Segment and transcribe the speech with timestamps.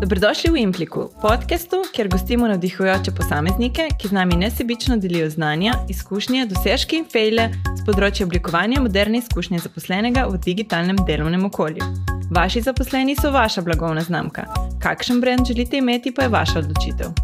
[0.00, 6.46] Dobrodošli v Impliku, podkastu, kjer gostimo navdihujoče posameznike, ki z nami nesebično delijo znanja, izkušnje,
[6.50, 7.46] dosežke in fejle
[7.78, 11.86] z področja oblikovanja moderne izkušnje zaposlenega v digitalnem delovnem okolju.
[12.34, 14.48] Vaši zaposleni so vaša blagovna znamka.
[14.82, 17.14] Kakšen brand želite imeti, pa je vaša odločitev.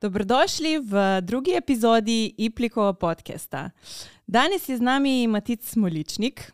[0.00, 3.70] Dobrodošli v drugi epizodi Iplikova podcasta.
[4.26, 6.52] Danes je z nami Matic Smoličnik.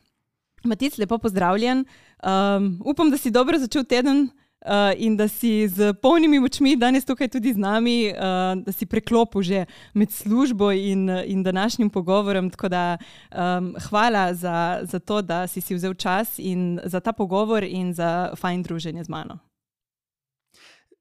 [0.65, 1.85] Matic, lepo pozdravljen.
[2.27, 4.23] Um, upam, da si dobro začel teden
[4.67, 8.87] uh, in da si z polnimi močmi danes tukaj tudi z nami, uh, da si
[8.87, 12.51] preklopil že med službo in, in današnjim pogovorom.
[12.51, 12.99] Da,
[13.31, 17.95] um, hvala za, za to, da si, si vzel čas in za ta pogovor in
[17.95, 19.39] za fajn druženje z mano.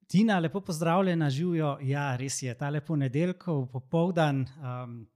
[0.08, 1.78] Tina, lepo pozdravljena, živijo.
[1.82, 4.46] Ja, res je, ta lepo nedeljko, popoldan.
[4.62, 5.08] Um,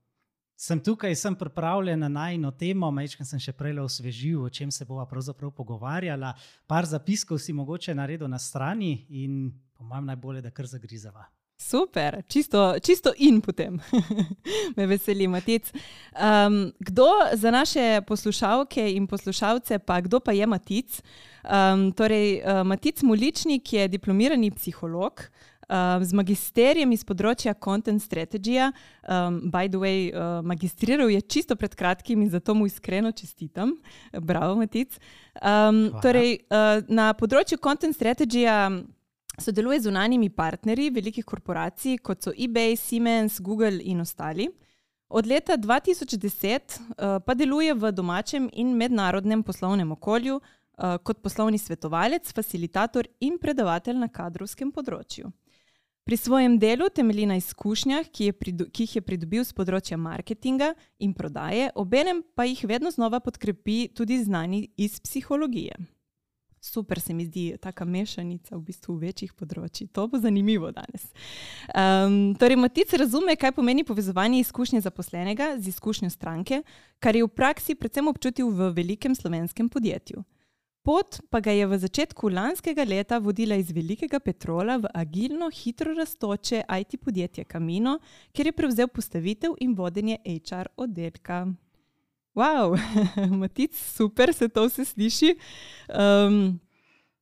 [0.60, 4.84] sem tukaj, sem pripravljen na najno temo, majčkam sem še prej osvežil, o čem se
[4.84, 6.34] bova pravzaprav pogovarjala.
[6.68, 11.24] Par zapiskov si mogoče naredil na strani in po mojem najbolje, da kar zagrizava.
[11.60, 13.80] Super, čisto, čisto in potem.
[14.76, 15.72] Me veseli, Matic.
[16.12, 21.00] Um, kdo za naše poslušalke in poslušalce, pa kdo pa je Matic?
[21.44, 25.24] Um, torej, uh, Matic Muličnik je diplomirani psiholog,
[25.70, 28.58] um, z magisterijem iz področja content strategy.
[28.60, 33.76] Um, by the way, uh, magistriral je čisto pred kratkim in zato mu iskreno čestitam.
[34.12, 34.98] Bravo, Matic.
[35.40, 38.48] Um, torej, uh, na področju content strategy.
[39.40, 44.50] Sodeluje z unanimi partnerji velikih korporacij, kot so eBay, Siemens, Google in ostali.
[45.08, 51.58] Od leta 2010 uh, pa deluje v domačem in mednarodnem poslovnem okolju uh, kot poslovni
[51.58, 55.32] svetovalec, facilitator in predavatelj na kadrovskem področju.
[56.10, 58.32] Pri svojem delu temelji na izkušnjah, ki,
[58.72, 63.92] ki jih je pridobil z področja marketinga in prodaje, obenem pa jih vedno znova podkrepi
[63.94, 65.78] tudi znani iz psihologije.
[66.58, 69.86] Super se mi zdi ta mešanica v bistvu večjih področji.
[69.94, 71.06] To bo zanimivo danes.
[71.78, 76.64] Um, torej, Matic razume, kaj pomeni povezovanje izkušnje zaposlenega z izkušnjo stranke,
[76.98, 80.26] kar je v praksi predvsem občutil v velikem slovenskem podjetju.
[80.82, 85.92] Pot pa ga je v začetku lanskega leta vodila iz velikega petrola v agilno, hitro
[85.92, 87.98] raztoče IT podjetje Camino,
[88.32, 91.44] kjer je prevzel postavitev in vodenje HR oddelka.
[92.34, 92.78] Wow,
[93.40, 95.36] Matic, super se to vse sliši.
[95.92, 96.60] Um,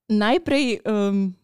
[0.06, 1.34] najprej, um,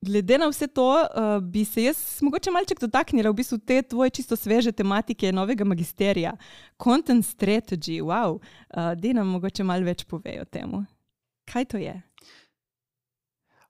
[0.00, 4.10] glede na vse to, uh, bi se jaz mogoče malček dotaknila v bistvu te tvoje
[4.10, 6.32] čisto sveže tematike novega magisterija.
[6.80, 10.86] Content strategy, wow, uh, da nam mogoče malo več pove o tem.
[11.48, 11.94] Kaj to je?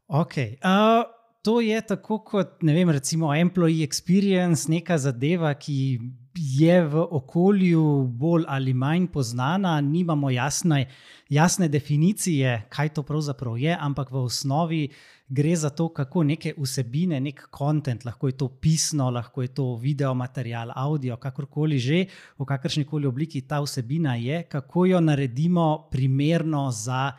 [0.08, 0.56] Okay.
[0.64, 1.04] Uh,
[1.42, 5.98] to je tako kot, ne vem, recimo employee experience, neka zadeva, ki
[6.38, 7.84] je v okolju
[8.20, 10.86] bolj ali manj poznana, nimamo jasne,
[11.28, 14.82] jasne definicije, kaj to pravzaprav je, ampak v osnovi
[15.28, 19.74] gre za to, kako neke vsebine, nek kontent, lahko je to pisno, lahko je to
[19.76, 22.04] video material, audio, kakorkoli že,
[22.38, 27.12] v kakršni koli obliki ta vsebina je, kako jo naredimo primerno za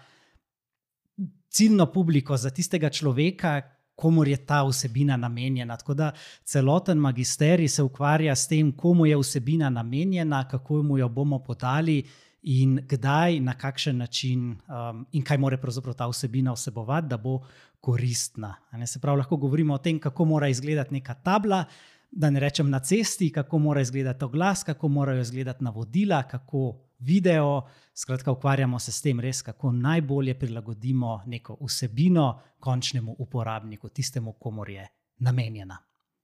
[1.49, 3.61] ciljno publiko, za tistega človeka,
[3.95, 5.77] komu je ta vsebina namenjena.
[5.77, 6.11] Tako da
[6.43, 12.03] celoten magisterij se ukvarja s tem, komu je vsebina namenjena, kako mu jo bomo podali.
[12.41, 17.41] In kdaj, na kakšen način, um, in kaj mora pravzaprav ta vsebina vsebovati, da bo
[17.81, 18.55] koristna.
[18.85, 21.65] Se pravi, lahko govorimo o tem, kako mora izgledati neka tabla,
[22.11, 27.61] da ne rečem na cesti, kako mora izgledati oglas, kako morajo izgledati navodila, kako video.
[27.93, 34.65] Skratka, ukvarjamo se s tem, res, kako najbolje prilagodimo neko vsebino končnemu uporabniku, tistemu, komu
[34.67, 34.87] je
[35.17, 35.77] namenjena.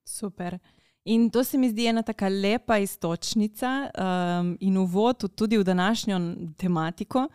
[0.03, 0.59] Super.
[1.05, 6.19] In to se mi zdi ena tako lepa istočnica um, in uvod tudi v današnjo
[6.57, 7.27] tematiko.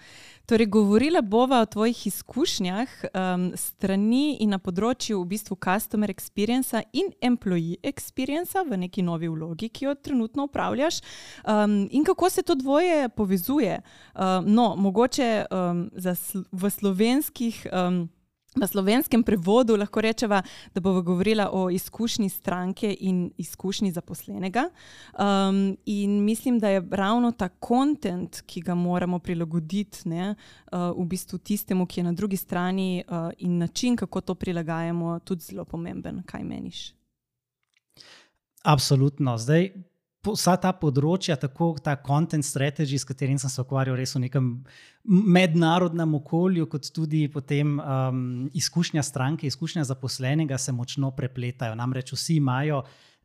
[0.47, 6.83] Torej, govorila bova o tvojih izkušnjah um, strani in na področju v bistvu customer experience
[6.93, 10.99] in employee experience v neki novi vlogi, ki jo trenutno upravljaš,
[11.47, 13.83] um, in kako se to dvoje povezuje.
[14.15, 17.67] Um, no, mogoče um, sl v slovenskih.
[17.71, 18.09] Um,
[18.57, 20.43] V slovenskem prevodu lahko rečemo,
[20.75, 24.71] da bomo govorili o izkušnji stranke in izkušnji zaposlenega.
[25.15, 30.35] Um, in mislim, da je ravno ta kontent, ki ga moramo prilagoditi ne,
[30.73, 35.19] uh, v bistvu tistemu, ki je na drugi strani, uh, in način, kako to prilagajamo,
[35.19, 36.23] tudi zelo pomemben.
[36.27, 36.95] Kaj meniš?
[38.63, 39.39] Absolutno.
[39.39, 39.73] Zdaj,
[40.27, 44.49] vsa ta področja, tako ta content strategy, s katerim sem se ukvarjal, res v nekem
[45.05, 51.79] mednarodnem okolju, kot tudi potem um, izkušnja stranke, izkušnja zaposlenega, se močno prepletajo.
[51.79, 52.83] Namreč vsi imajo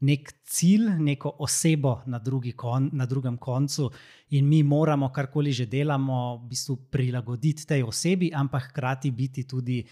[0.07, 2.19] nek cilj, neko osebo na,
[2.55, 3.89] kon, na drugem koncu,
[4.35, 9.83] in mi moramo, karkoli že delamo, v bistvu prilagoditi tej osebi, ampak hkrati biti tudi.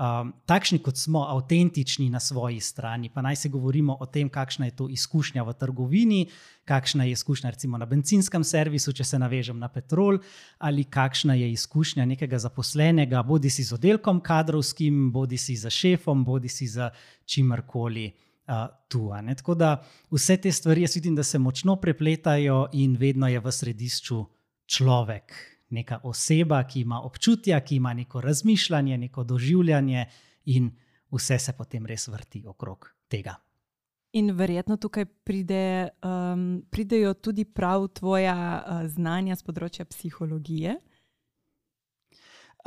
[0.00, 3.10] Um, takšni, kot smo, avtentični na svoji strani.
[3.12, 6.20] Pa naj se govorimo o tem, kakšna je to izkušnja v trgovini,
[6.64, 10.18] kakšna je izkušnja recimo na benzinskem servisu, če se navežem na petrol,
[10.58, 16.24] ali kakšna je izkušnja nekega zaposlenega, bodi si z oddelkom kadrovskim, bodi si za šefom,
[16.24, 16.90] bodi si za
[17.24, 18.10] čimrkoli.
[18.50, 19.76] Uh, tu, Tako da
[20.10, 24.24] vse te stvari, jaz vidim, da se močno prepletajo, in vedno je v središču
[24.66, 25.34] človek,
[25.70, 30.06] neka oseba, ki ima občutja, ki ima neko razmišljanje, neko doživljanje,
[30.44, 30.70] in
[31.10, 33.36] vse se potem res vrti okrog tega.
[34.12, 40.80] In verjetno tukaj pride, um, pridejo tudi prav tvoja uh, znanja z področja psihologije.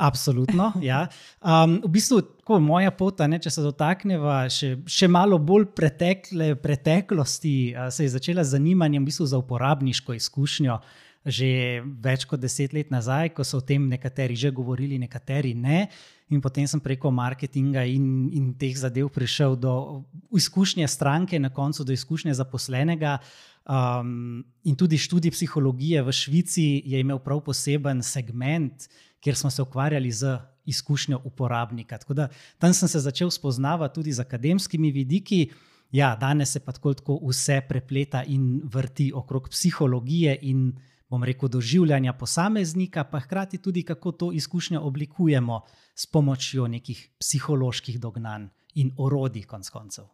[0.00, 0.72] Absolutno.
[0.82, 1.04] Ja.
[1.44, 6.54] Um, v bistvu, tako moja pot, ne, če se dotakneva še, še malo bolj pretekle,
[6.60, 10.80] preteklosti, uh, se je začela z zanimanjem v bistvu za uporabniško izkušnjo
[11.24, 15.88] že več kot deset let nazaj, ko so o tem nekateri že govorili, nekateri ne.
[16.32, 21.84] In potem sem preko marketinga in, in teh zadev prišel do izkušnje stranke, na koncu
[21.84, 23.18] do izkušnje zaposlenega.
[23.64, 28.88] Um, in tudi študij psihologije v Švici je imel prav poseben segment,
[29.24, 30.36] kjer smo se ukvarjali z
[30.68, 31.98] izkušnjo uporabnika.
[31.98, 32.28] Tako da
[32.58, 35.48] tam sem se začel spoznavati tudi z akademskimi vidiki.
[35.92, 40.72] Ja, danes se pa tako vse prepleta in vrti okrog psihologije in
[41.14, 45.60] bom rekel, doživljanja posameznika, pa hkrati tudi kako to izkušnjo oblikujemo
[45.94, 50.10] s pomočjo nekih psiholoških dognanj in orodij, konc koncev.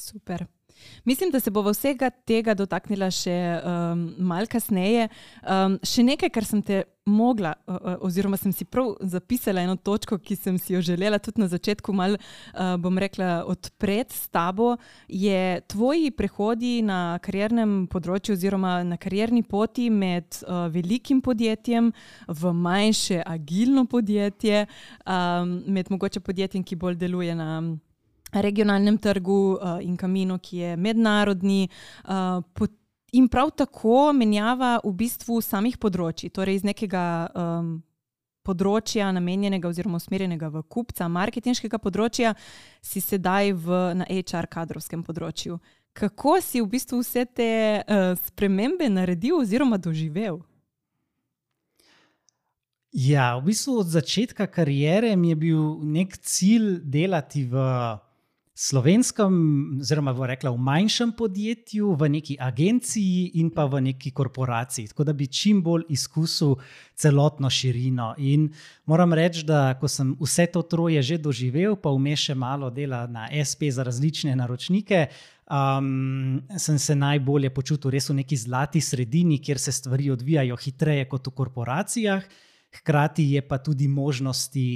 [0.00, 0.46] Super.
[1.04, 5.08] Mislim, da se bo vsega tega dotaknila še um, malo kasneje.
[5.42, 10.18] Um, še nekaj, kar sem te mogla, uh, oziroma sem si prav zapisala eno točko,
[10.22, 12.16] ki sem si jo želela tudi na začetku, malo,
[12.54, 14.76] uh, bom rekla, odpreti s tabo,
[15.08, 21.92] je tvoji prehodi na kariernem področju, oziroma na karierni poti med uh, velikim podjetjem
[22.28, 24.66] v manjše, agilno podjetje,
[25.04, 27.50] um, med mogoče podjetjem, ki bolj deluje na
[28.32, 31.68] regionalnem trgu uh, in kaminu, ki je mednarodni.
[32.04, 32.68] Uh,
[33.12, 37.04] in prav tako menjava v bistvu samih področji, torej iz nekega
[37.34, 37.78] um,
[38.46, 42.34] področja, namenjenega oziroma usmerjenega v kupca, marketinškega področja,
[42.82, 45.58] si sedaj v, na HR kadrovskem področju.
[45.96, 47.50] Kako si v bistvu vse te
[47.82, 50.40] uh, spremembe naredil oziroma doživel?
[52.90, 57.66] Ja, v bistvu od začetka kariere mi je bil nek cilj delati v
[58.60, 59.32] slovenskem,
[59.80, 65.06] oziroma v, rekla, v manjšem podjetju, v neki agenciji in pa v neki korporaciji, tako
[65.08, 66.58] da bi čim bolj izkusil
[66.92, 68.12] celotno širino.
[68.20, 68.50] In
[68.84, 73.06] moram reči, da ko sem vse to troje že doživel, pa vmeš še malo dela
[73.08, 75.08] na SP za različne naročnike.
[75.50, 81.08] Um, sem se najbolje počutil res v neki zlati sredini, kjer se stvari odvijajo hitreje
[81.08, 82.28] kot v korporacijah,
[82.76, 84.68] hkrati je pa tudi možnosti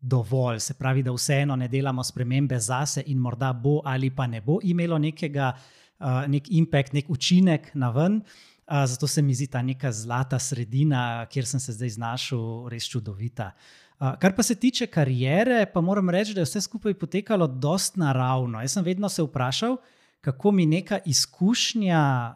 [0.00, 0.60] dovolj.
[0.60, 4.58] Se pravi, da vseeno ne delamo spremembe zase in morda bo ali pa ne bo
[4.62, 5.52] imelo nekega,
[5.98, 8.20] uh, nek impact, nek učinek na ven.
[8.66, 12.88] Uh, zato se mi zdi ta neka zlata sredina, kjer sem se zdaj znašel, res
[12.90, 13.52] čudovita.
[13.98, 17.96] Uh, kar pa se tiče karijere, pa moram reči, da je vse skupaj potekalo dost
[17.96, 18.60] naravno.
[18.60, 19.76] Jaz sem vedno se vprašal,
[20.20, 22.34] kako mi neka izkušnja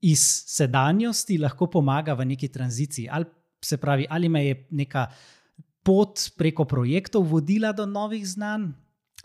[0.00, 3.08] iz sedanjosti lahko pomaga v neki tranziciji.
[3.10, 3.26] Ali,
[3.64, 5.06] se pravi, ali me je neka
[5.88, 8.74] pot preko projektov vodila do novih znanj.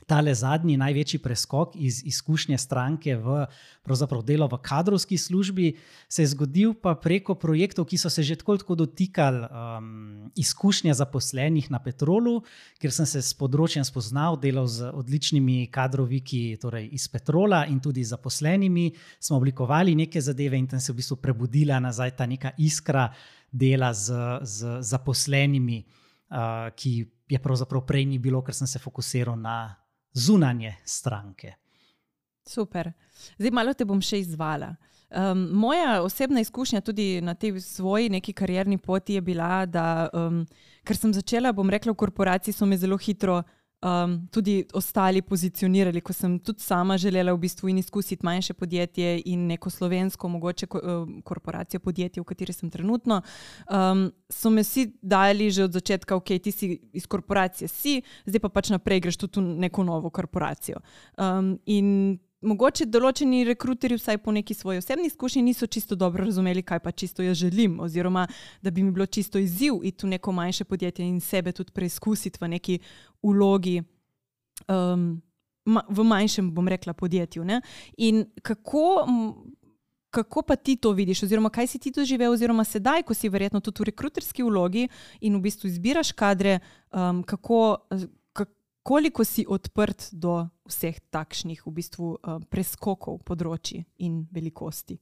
[0.03, 3.45] Tale zadnji največji preskok iz izkušnje stranke v
[4.23, 5.77] delo v kadrovski službi
[6.09, 10.93] se je zgodil pa preko projektov, ki so se že tako, tako dotikali um, izkušnje
[10.93, 12.43] zaposlenih na petrolu,
[12.79, 18.03] ker sem se s področjem spoznal, delal z odličnimi kadroviki torej iz petrola in tudi
[18.03, 18.91] zaposlenimi.
[19.19, 23.11] Smo oblikovali neke zadeve in tam se je v bistvu prebudila nazaj ta neka iskra
[23.51, 24.11] dela z,
[24.43, 26.02] z zaposlenimi
[26.33, 29.75] uh, ki je pravzaprav prej ni bilo, ker sem se fokusiral na
[30.13, 31.53] zunanje stranke.
[32.45, 32.91] Super.
[33.37, 34.73] Zdaj malo te bom še izvala.
[35.13, 40.41] Um, moja osebna izkušnja tudi na tej svoji neki karierni poti je bila, da um,
[40.83, 43.43] ker sem začela, bom rekla, v korporaciji so me zelo hitro
[43.83, 49.21] um, tudi ostali pozicionirali, ko sem tudi sama želela v bistvu in izkusiti manjše podjetje
[49.25, 53.21] in neko slovensko, mogoče um, korporacijo podjetje, v kateri sem trenutno.
[53.69, 58.39] Um, so me vsi dali že od začetka, ok, ti si iz korporacije, si, zdaj
[58.39, 60.79] pa pač naprej greš tudi v neko novo korporacijo.
[61.17, 66.63] Um, in mogoče določeni rekruterji, vsaj po neki svoji osebni izkušnji, niso čisto dobro razumeli,
[66.63, 68.27] kaj pa čisto jaz želim, oziroma
[68.61, 72.39] da bi mi bilo čisto izziv iti v neko manjše podjetje in sebe tudi preizkusiti
[72.41, 72.79] v neki
[73.21, 73.81] ulogi.
[74.67, 75.21] Um,
[75.65, 77.43] v manjšem, bom rekla, podjetju.
[77.45, 77.61] Ne?
[77.97, 79.07] In kako,
[80.11, 83.61] kako pa ti to vidiš, oziroma kaj si ti doživel, oziroma sedaj, ko si verjetno
[83.63, 84.87] tudi v rekruterski vlogi
[85.21, 86.59] in v bistvu izbiraš kadre,
[86.91, 87.87] um, kako,
[88.83, 94.99] koliko si odprt do vseh takšnih v bistvu, uh, preskokov področji in velikosti?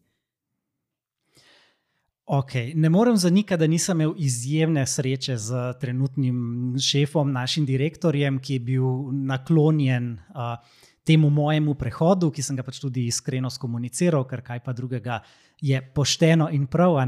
[2.32, 2.72] Okay.
[2.76, 8.64] Ne morem zanikati, da nisem imel izjemne sreče z trenutnim šefom, našim direktorjem, ki je
[8.70, 8.86] bil
[9.28, 10.56] naklonjen uh,
[11.04, 15.22] temu mojemu prehodu, ki sem ga pač tudi iskreno skomuniciral, ker kaj pa drugega
[15.62, 17.00] je pošteno in prav.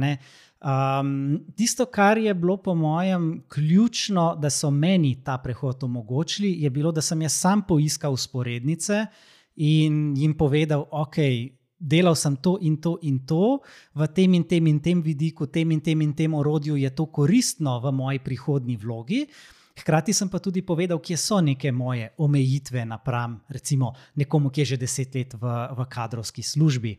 [0.63, 6.69] Um, tisto, kar je bilo po mojem ključno, da so meni ta prehod omogočili, je
[6.69, 9.05] bilo, da sem jaz sam poiskal usporednice
[9.55, 11.19] in jim povedal, ok.
[11.83, 13.59] Delal sem to in to in to,
[13.91, 17.05] v tem in tem in tem vidiku, tem in tem in tem orodju je to
[17.12, 19.25] koristno v moji prihodnji vlogi.
[19.73, 24.65] Hkrati sem pa tudi povedal, kje so neke moje omejitve napram, recimo, nekomu, ki je
[24.75, 26.97] že deset let v, v kadrovski službi.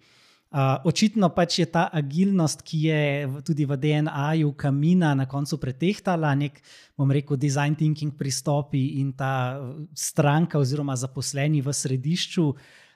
[0.55, 3.01] Uh, očitno pač je ta agilnost, ki je
[3.43, 6.63] tudi v DNA-ju kamina na koncu pretehtala, nek,
[6.95, 9.59] bom rekel, design thinking pristopi in ta
[9.95, 12.47] stranka oziroma zaposleni v središču,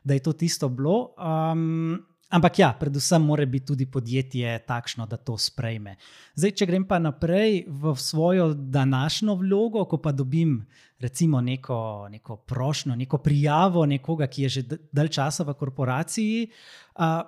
[0.06, 1.18] da je to tisto bilo.
[1.18, 5.94] Um, Ampak ja, predvsem mora biti tudi podjetje takšno, da to sprejme.
[6.37, 10.58] Zdaj, če grem pa naprej v svojo današnjo vlogo, ko pa dobim
[11.00, 16.50] recimo neko, neko prošlo, neko prijavo nekoga, ki je že dalj časa v korporaciji.
[17.00, 17.23] Uh,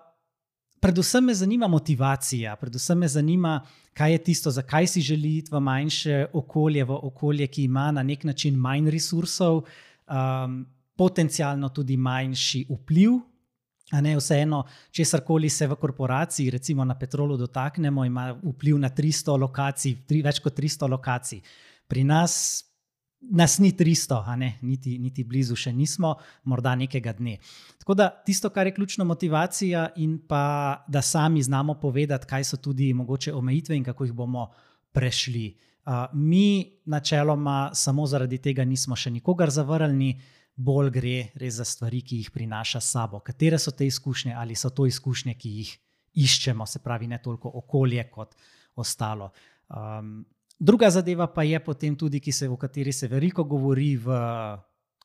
[0.80, 3.54] predvsem me zanima motivacija, predvsem me zanima,
[3.96, 8.02] kaj je tisto, zakaj si želi iti v manjše okolje, v okolje, ki ima na
[8.02, 10.60] nek način manj resursov, um,
[10.96, 13.29] potencialno tudi manjši vpliv
[13.90, 14.62] Ne, vseeno,
[14.94, 19.96] če se karkoli se v korporaciji, recimo na petrolu, dotaknemo, ima vpliv na 300 lokacij,
[20.06, 21.40] tri, več kot 300 lokacij.
[21.90, 22.34] Pri nas,
[23.20, 27.38] nas ni 300, ne, niti, niti blizu še nismo, morda nekega dne.
[27.82, 32.62] Tako da tisto, kar je ključna motivacija, in pa da sami znamo povedati, kaj so
[32.62, 34.46] tudi mogoče omejitve in kako jih bomo
[34.94, 35.48] prešli.
[35.80, 40.20] Uh, mi, načeloma, samo zaradi tega nismo še nikogar zavrnili
[40.60, 43.20] bolj gre res za stvari, ki jih prinaša sabo.
[43.24, 45.72] Katere so te izkušnje, ali so to izkušnje, ki jih
[46.24, 48.34] iščemo, se pravi, ne toliko okolje kot
[48.76, 49.30] ostalo.
[49.68, 50.24] Um,
[50.58, 54.18] druga zadeva pa je potem tudi, se, o kateri se veliko govori v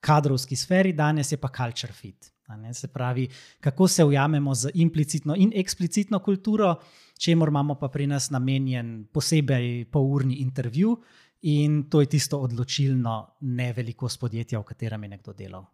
[0.02, 2.32] kadrovski sferi, danes je pa culture fit.
[2.74, 3.28] Se pravi,
[3.60, 6.76] kako se ujamemo z implicitno in eksplicitno kulturo,
[7.18, 10.98] če imamo pa pri nas namenjen posebej polurni intervju.
[11.46, 15.66] In to je tisto odločilno, ne velikost podjetja, v katerem je nekdo delal.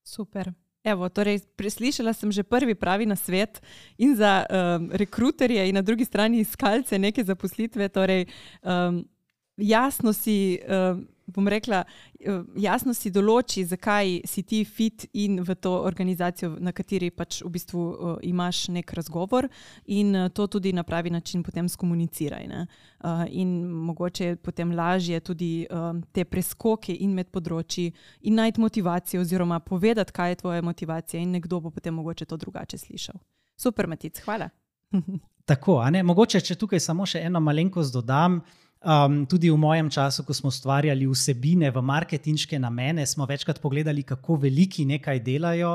[0.00, 0.52] Super.
[0.80, 3.60] Evo, torej, preslišala sem že prvi pravi na svet
[4.00, 7.88] in za um, rekruterje, in na drugi strani iskalce neke zaposlitve.
[7.92, 8.24] Torej,
[8.64, 9.04] um,
[9.56, 10.56] jasno si.
[10.64, 11.84] Um, bom rekla,
[12.20, 17.40] eh, jasno si določi, zakaj si ti fit in v to organizacijo, na kateri pač
[17.42, 19.48] v bistvu uh, imaš nek razgovor,
[19.86, 22.46] in uh, to tudi na pravi način potem skomuniciraj.
[22.50, 28.60] Uh, in mogoče je potem lažje tudi uh, te preskoke in med področji in najti
[28.60, 33.20] motivacijo, oziroma povedati, kaj je tvoja motivacija, in nekdo bo potem mogoče to drugače slišal.
[33.56, 34.50] Super, Matic, hvala.
[35.50, 38.40] Tako, mogoče, če tukaj samo še eno malenkost dodam.
[38.80, 44.02] Um, tudi v mojem času, ko smo ustvarjali vsebine v marketinške namene, smo večkrat pogledali,
[44.02, 45.74] kako veliki nekaj delajo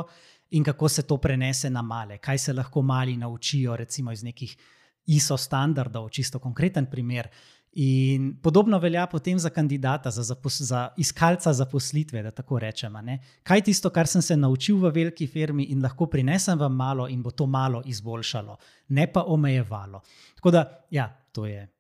[0.57, 2.17] in kako se to prenese na male.
[2.17, 4.57] Kaj se lahko mali naučijo, recimo iz nekih
[5.05, 7.29] ISO standardov, čisto konkreten primer.
[7.77, 13.03] In podobno velja potem za kandidata, za, zapos, za iskalca zaposlitve, da tako rečemo.
[13.43, 17.07] Kaj je tisto, kar sem se naučil v veliki firmi in lahko prinesem v malo
[17.07, 18.57] in bo to malo izboljšalo,
[18.89, 20.01] ne pa omejevalo.
[20.35, 21.74] Tako da, ja, to je.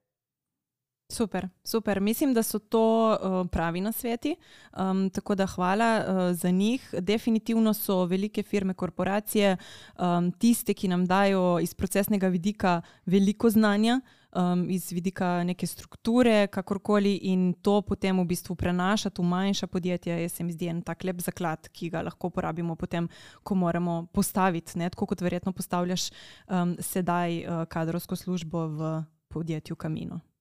[1.07, 1.99] Super, super.
[2.01, 4.35] Mislim, da so to uh, pravi nasveti.
[4.77, 6.93] Um, tako da hvala uh, za njih.
[6.99, 9.57] Definitivno so velike firme, korporacije
[9.99, 14.01] um, tiste, ki nam dajo iz procesnega vidika veliko znanja,
[14.35, 20.17] um, iz vidika neke strukture, kakorkoli, in to potem v bistvu prenašati v manjša podjetja.
[20.17, 23.09] Jaz se mi zdi en tak lep zaklad, ki ga lahko uporabimo potem,
[23.43, 24.89] ko moramo postaviti, ne?
[24.89, 26.09] tako kot verjetno postavljaš
[26.49, 30.34] um, sedaj uh, kadrovsko službo v podjetju Kamino.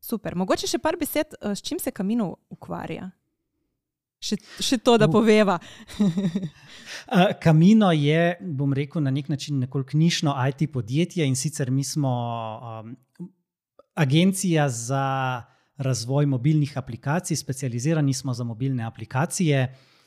[0.00, 0.36] Super.
[0.38, 3.10] Mogoče še par besed, eh, s čim se Kamino ukvarja.
[4.18, 5.58] Še, še to, da poveva.
[7.44, 11.84] Kamino eh, je, bom rekel, na nek način nekoliko nišno IT podjetje in sicer mi
[11.84, 12.14] smo
[12.58, 12.96] um,
[13.94, 15.04] agencija za
[15.78, 19.62] razvoj mobilnih aplikacij, specializirani smo za mobilne aplikacije.
[19.68, 19.97] Uh,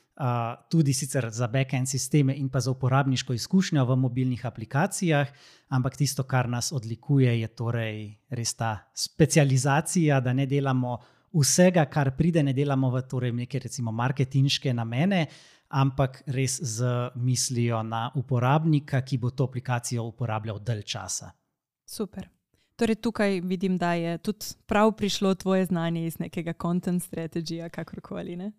[0.69, 5.27] tudi sicer za backend sisteme in pa za uporabniško izkušnjo v mobilnih aplikacijah,
[5.69, 10.97] ampak tisto, kar nas odlikuje, je torej res ta specializacija, da ne delamo
[11.33, 15.25] vsega, kar pride, ne delamo v torej neke recimo marketinške namene,
[15.69, 21.31] ampak res z mislijo na uporabnika, ki bo to aplikacijo uporabljal dalj časa.
[21.85, 22.29] Super.
[22.75, 28.35] Torej, tukaj vidim, da je tudi prav prišlo tvoje znanje iz nekega content strategija, kakorkoli.
[28.35, 28.51] Ne?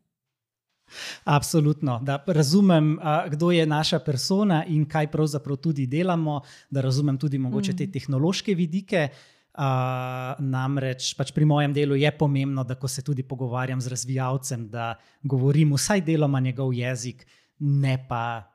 [1.25, 2.99] Absolutno, da razumem,
[3.31, 7.93] kdo je naša persona in kaj pravzaprav tudi delamo, da razumem tudi mogoče te mm.
[7.93, 9.09] tehnološke vidike.
[9.53, 14.69] Uh, namreč pač pri mojem delu je pomembno, da ko se tudi pogovarjam z razvijalcem,
[14.73, 17.27] da govorim vsaj deloma njegov jezik,
[17.59, 18.53] ne pa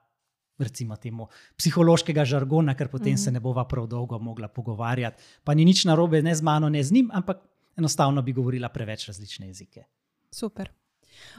[0.58, 1.28] recimo temu
[1.58, 3.24] psihološkega žargona, ker potem mm -hmm.
[3.24, 5.24] se ne bova prav dolgo mogla pogovarjati.
[5.44, 7.38] Pa ni nič narobe ne z mano, ne z njim, ampak
[7.78, 9.84] enostavno bi govorila preveč različne jezike.
[10.32, 10.72] Super.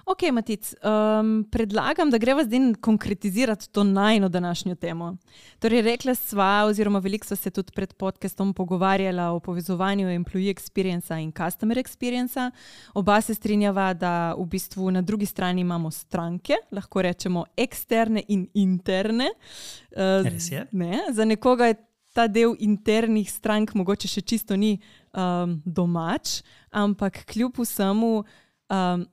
[0.04, 5.16] Ok, Matic, um, predlagam, da greva zdaj konkretizirati to najno današnjo temo.
[5.58, 11.22] Torej, rekla sva, oziroma veliko sva se tudi pred podcastom pogovarjala o povezovanju employee experience
[11.22, 12.50] in customer experience.
[12.94, 18.46] Oba se strinjava, da v bistvu na drugi strani imamo stranke, lahko rečemo eksterne in
[18.54, 19.28] interne.
[19.90, 20.66] Uh, Res je.
[20.72, 21.74] Ne, za nekoga je
[22.12, 24.78] ta del internih strank mogoče še čisto ni
[25.12, 28.24] um, domač, ampak kljub vsemu.
[28.68, 29.06] Um,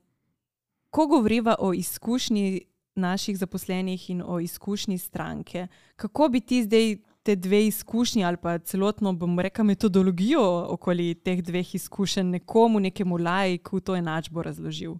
[0.96, 2.60] ko govoriva o izkušnji
[2.94, 8.58] naših zaposlenih in o izkušnji stranke, kako bi ti zdaj te dve izkušnji ali pa
[8.58, 14.94] celotno, bom rekel, metodologijo okoli teh dveh izkušenj nekomu, nekemu lajku, to enačbo razložil?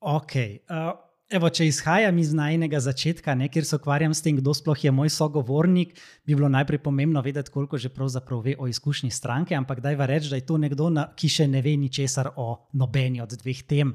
[0.00, 0.32] Ok.
[0.70, 1.05] Uh...
[1.26, 4.92] Evo, če izhajam iz najnega začetka, ne, kjer se ukvarjam s tem, kdo sploh je
[4.94, 9.80] moj sogovornik, bi bilo najprej pomembno vedeti, koliko že pravzaprav ve o izkušnji stranke, ampak
[9.82, 13.18] daj va reči, da je to nekdo, na, ki še ne ve ničesar o nobeni
[13.24, 13.90] od dveh tem.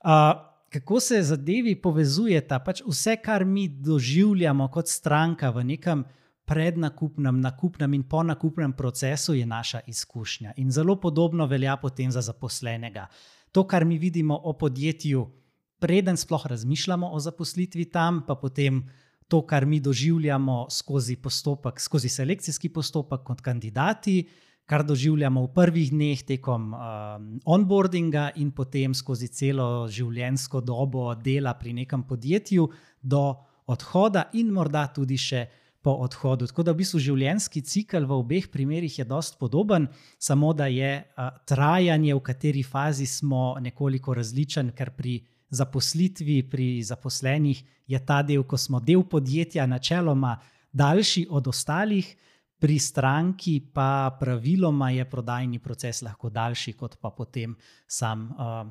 [0.00, 0.32] Uh,
[0.72, 2.62] kako se zadevi povezujeta?
[2.64, 6.06] Pač vse, kar mi doživljamo kot stranka v nekem
[6.48, 10.56] prednakupnem, nakupnem in ponakupnem procesu, je naša izkušnja.
[10.56, 13.04] In zelo podobno velja potem za zaposlenega.
[13.52, 15.26] To, kar mi vidimo o podjetju,
[15.80, 18.84] preden sploh razmišljamo o zaposlitvi tam, pa potem
[19.28, 24.24] to, kar mi doživljamo skozi postopek, skozi selekcijski postopek kot kandidati,
[24.66, 31.54] kar doživljamo v prvih dneh tekom um, onboardinga in potem skozi celo življenjsko dobo dela
[31.58, 32.68] pri nekem podjetju
[33.02, 33.22] do
[33.66, 35.48] odhoda in morda tudi še.
[35.80, 36.44] Po odhodu.
[36.44, 39.86] Tako da v bistvu življenjski cikl v obeh primerih je dost podoben,
[40.20, 45.14] samo da je uh, trajanje, v kateri fazi smo, nekoliko različen, ker pri
[45.50, 50.38] zaposlitvi pri zaposlenih je ta del, ko smo del podjetja, načeloma
[50.72, 52.16] daljši od ostalih,
[52.60, 58.68] pri stranki pa praviloma je prodajni proces lahko daljši kot pa potem sam uh,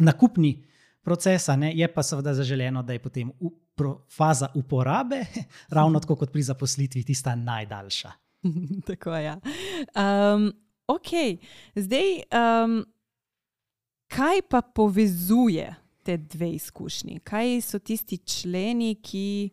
[0.00, 0.64] nakupni
[1.02, 1.48] proces.
[1.74, 5.24] Je pa seveda zaželeno, da je potem upro, faza uporabe,
[5.76, 8.12] ravno tako kot pri zaposlitvi, tista najdaljša.
[8.88, 9.24] tako je.
[9.24, 9.38] Ja.
[10.34, 10.52] Um,
[10.86, 11.08] ok,
[11.74, 12.22] zdaj.
[12.32, 12.84] Um,
[14.12, 17.20] Kaj pa povezuje te dve izkušnji?
[17.24, 19.50] Kaj so tisti členi, ki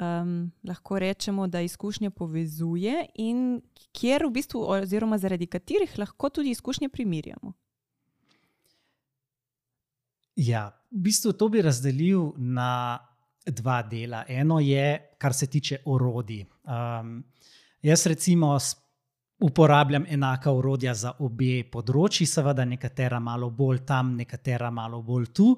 [0.00, 3.60] um, lahko rečemo, da izkušnje povezuje in
[3.92, 7.52] kjer v bistvu, oziroma zaradi katerih lahko tudi izkušnje primerjamo?
[10.36, 12.98] Ja, v bistvu to bi razdelil na
[13.46, 14.24] dva dela.
[14.28, 16.44] Eno je, kar se tiče orodij.
[16.64, 17.24] Um,
[17.82, 18.58] jaz, recimo,
[19.42, 25.48] uporabljam enaka urodja za obe področji, seveda nekatera malo bolj tam, nekatera malo bolj tu.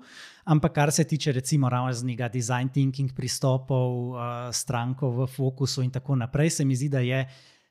[0.48, 6.16] Ampak kar se tiče recimo raznega design thinking pristopov, uh, stranko v fokusu in tako
[6.16, 7.20] naprej, se mi zdi, da je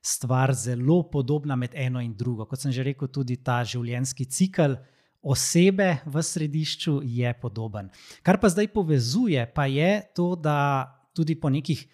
[0.03, 2.45] stvar zelo podobna med eno in drugo.
[2.45, 4.77] Kot sem že rekel, tudi ta življenjski cikl.
[5.23, 7.87] Osebe v središču je podoben.
[8.27, 10.83] Kar pa zdaj povezuje, pa je to, da
[11.15, 11.85] tudi po nekih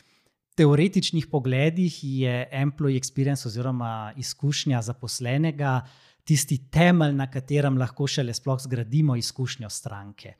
[0.59, 5.81] teoretičnih pogledih je employee experience oziroma izkušnja zaposlenega
[6.23, 10.33] tisti temelj, na katerem lahko šele sploh zgradimo izkušnjo stranke.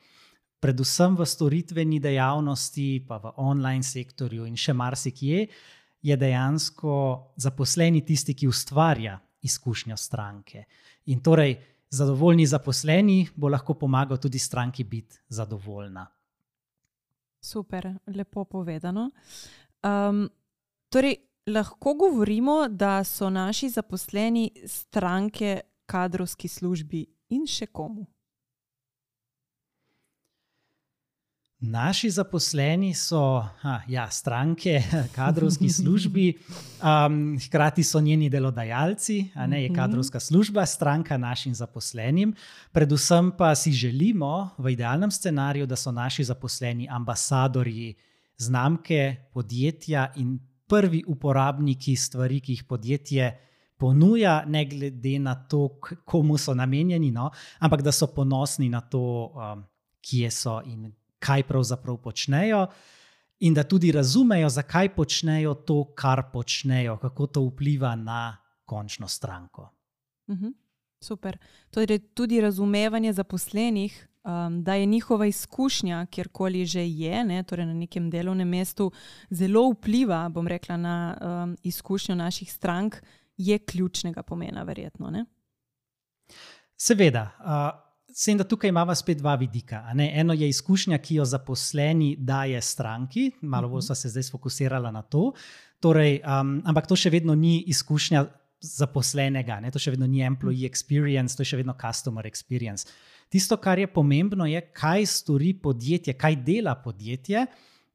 [0.59, 5.47] Predvsem v storitveni dejavnosti, pa v online sektorju in še marsikje,
[6.01, 6.95] je dejansko
[7.39, 9.15] zaposleni tisti, ki ustvarja
[9.47, 10.65] izkušnjo stranke.
[11.15, 11.55] In torej,
[11.89, 16.05] zadovoljni zaposleni bo lahko pomagal tudi stranki biti zadovoljna.
[17.41, 19.09] Super, lepo povedano.
[19.83, 20.29] Um,
[20.89, 21.15] torej,
[21.47, 28.05] lahko govorimo, da so naši zaposleni stranke kadrovski službi in še komu.
[31.59, 33.19] Naši zaposleni so
[33.61, 34.79] ha, ja, stranke,
[35.17, 36.27] kadrovski službi,
[36.79, 39.75] um, hkrati so njeni delodajalci, a ne je mhm.
[39.75, 42.33] kadrovska služba, stranka našim zaposlenim.
[42.71, 47.95] Predvsem pa si želimo v idealnem scenariju, da so naši zaposleni ambasadorji
[48.39, 53.29] znamke, podjetja in prvi uporabniki stvari, ki jih podjetje
[53.77, 59.01] ponuja, ne glede na to, komu so namenjeni, no, ampak da so ponosni na to,
[59.33, 59.63] um,
[60.01, 62.67] kje so in kaj pravzaprav počnejo.
[63.39, 69.69] In da tudi razumejo, zakaj počnejo to, kar počnejo, kako to vpliva na končno stranko.
[70.29, 70.51] Mhm,
[70.99, 71.37] super.
[71.71, 77.73] Torej, tudi razumevanje zaposlenih um, da je njihova izkušnja, kjerkoli že je, ne, torej na
[77.73, 78.91] nekem delovnem mestu,
[79.29, 82.95] zelo vpliva, bom rekla, na um, izkušnjo naših strank,
[83.37, 85.09] je ključnega pomena, verjetno.
[85.09, 85.25] Ne?
[86.77, 87.29] Seveda.
[87.39, 87.89] Uh...
[88.13, 89.83] Sem, da tukaj imamo spet dva vidika.
[89.95, 93.85] Eno je izkušnja, ki jo zaposleni daje stranki, malo bolj mhm.
[93.85, 95.31] smo se zdaj fokusirali na to.
[95.79, 98.25] Torej, um, ampak to še vedno ni izkušnja
[98.59, 99.71] zaposlenega, ne?
[99.71, 102.89] to še vedno ni employee experience, to je še vedno customer experience.
[103.29, 107.45] Tisto, kar je pomembno, je, kaj stori podjetje, kaj dela podjetje,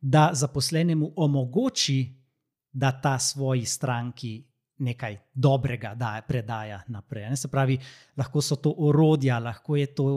[0.00, 1.98] da zaposlenemu omogoči,
[2.72, 4.44] da ta svoji stranki
[4.78, 7.28] nekaj dobrega da, predaja naprej.
[7.30, 7.36] Ne?
[7.36, 7.78] Se pravi,
[8.16, 10.08] lahko so to orodja, lahko je to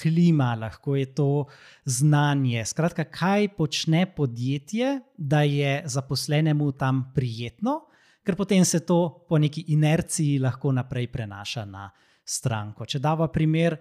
[0.00, 1.44] klima, lahko je to
[1.84, 2.64] znanje.
[2.64, 7.80] Skratka, kaj počne podjetje, da je zaposlenemu tam prijetno
[8.24, 11.88] ker potem se to po neki inerciji lahko naprej prenaša na
[12.24, 12.86] stranko.
[12.86, 13.76] Če dava primer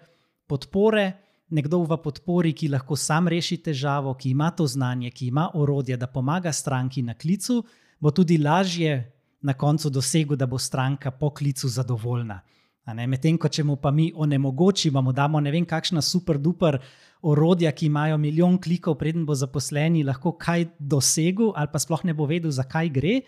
[0.49, 1.05] podpore,
[1.49, 5.97] nekdo v podpori, ki lahko sam reši težavo, ki ima to znanje, ki ima orodje,
[5.97, 7.63] da pomaga stranki na klicu,
[7.99, 12.41] bo tudi lažje na koncu dosegel, da bo stranka po klicu zadovoljna.
[12.89, 16.79] Medtem ko če mu pa mi onemogočimo, mu damo ne vem, kakšna super duper
[17.21, 22.15] orodja, ki imajo milijon klikov, preden bo zaposleni lahko kaj dosegel, ali pa sploh ne
[22.17, 23.19] bo vedel, zakaj gre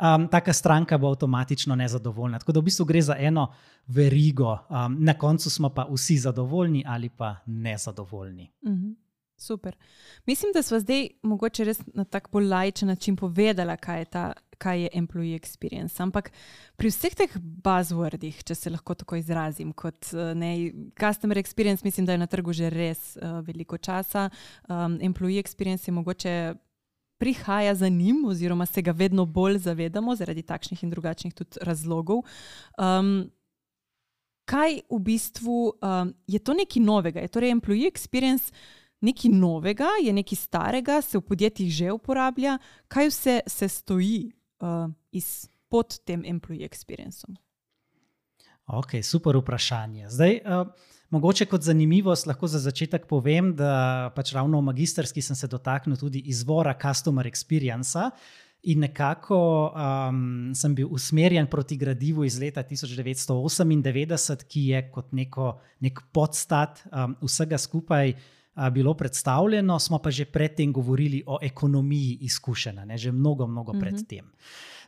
[0.00, 2.38] um, taka stranka bo avtomatično nezadovoljna.
[2.38, 3.52] Tako da v bistvu gre za eno
[3.86, 8.50] verigo, um, na koncu smo pa vsi zadovoljni ali pa nezadovoljni.
[8.62, 8.94] Mm -hmm.
[9.40, 9.76] Super.
[10.26, 14.32] Mislim, da smo zdaj mogoče res na tak bolj lajčen način povedali, kaj je ta.
[14.60, 16.02] Kaj je employee experience.
[16.02, 16.32] Ampak
[16.76, 20.50] pri vseh teh buzzwordih, če se lahko tako izrazim, kot ne,
[21.00, 24.28] customer experience, mislim, da je na trgu že res uh, veliko časa.
[24.68, 26.54] Um, employee experience je mogoče
[27.20, 32.22] prihaja za njim, oziroma se ga vedno bolj zavedamo zaradi takšnih in drugačnih razlogov.
[32.78, 33.30] Um,
[34.48, 37.20] kaj v bistvu um, je to nekaj novega?
[37.20, 38.52] Je torej employee experience
[39.00, 42.58] nekaj novega, je nekaj starega, se v podjetjih že uporablja?
[42.88, 44.32] Kaj vse se stoji
[44.64, 47.36] uh, iz, pod tem employee experienceom?
[48.66, 50.08] Ok, super vprašanje.
[50.08, 50.40] Zdaj.
[50.46, 50.66] Uh,
[51.10, 55.96] Mogoče kot zanimivost lahko za začetek povem, da pač ravno v magistrski sem se dotaknil
[55.98, 58.10] tudi izvora Customer Experience.
[58.70, 65.54] In nekako um, sem bil usmerjen proti gradivu iz leta 1998, ki je kot neko,
[65.80, 72.18] nek podstat um, vsega skupaj uh, bilo predstavljeno, smo pa že predtem govorili o ekonomiji
[72.20, 73.80] izkušenja, že mnogo, mnogo mhm.
[73.80, 74.24] predtem.
[74.24, 74.30] Uh.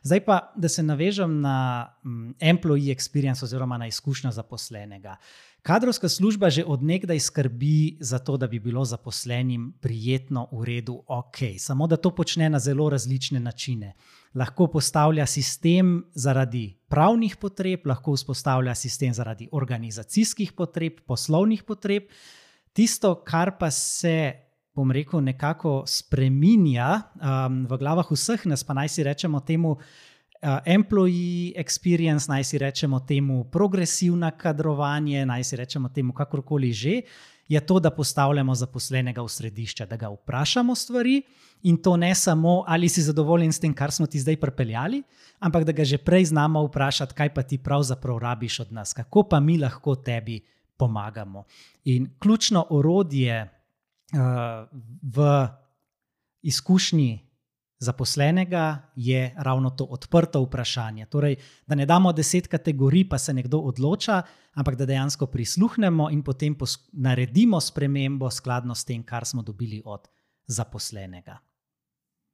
[0.03, 5.15] Zdaj pa, da se navežem na um, employee experience oziroma na izkušnjo zaposlenega.
[5.63, 11.55] Kadrovska služba že odnegdaj skrbi za to, da bi bilo zaposlenim prijetno, v redu, ok.
[11.57, 13.93] Samo da to počne na zelo različne načine.
[14.35, 22.11] Lahko postavlja sistem zaradi pravnih potreb, lahko vzpostavlja sistem zaradi organizacijskih potreb, poslovnih potreb.
[22.73, 24.33] Tisto, kar pa se
[24.75, 29.77] bom rekel, nekako spreminja um, v glavah vseh nas, pa naj si rečemo temu.
[30.43, 37.01] Uh, employee experience, naj si rečemo temu progresivno kadrovanje, naj si rečemo temu kakorkoli že,
[37.47, 41.21] je to, da postavljamo zaposlenega v središče, da ga vprašamo stvari
[41.63, 45.03] in to ne samo, ali si zadovoljen s tem, kar smo ti zdaj pripeljali,
[45.39, 49.23] ampak da ga že prej znamo vprašati, kaj pa ti pravzaprav rabiš od nas, kako
[49.23, 50.41] pa mi lahko tebi
[50.77, 51.43] pomagamo.
[51.83, 53.49] In ključno orodje
[55.01, 55.47] v
[56.41, 57.32] izkušnji
[57.83, 61.05] zaposlenega je ravno to odprto vprašanje.
[61.05, 61.35] Torej,
[61.67, 64.21] da ne damo deset kategorij, pa se nekdo odloča,
[64.53, 66.55] ampak da dejansko prisluhnemo in potem
[66.93, 70.07] naredimo spremembo skladno s tem, kar smo dobili od
[70.47, 71.37] zaposlenega.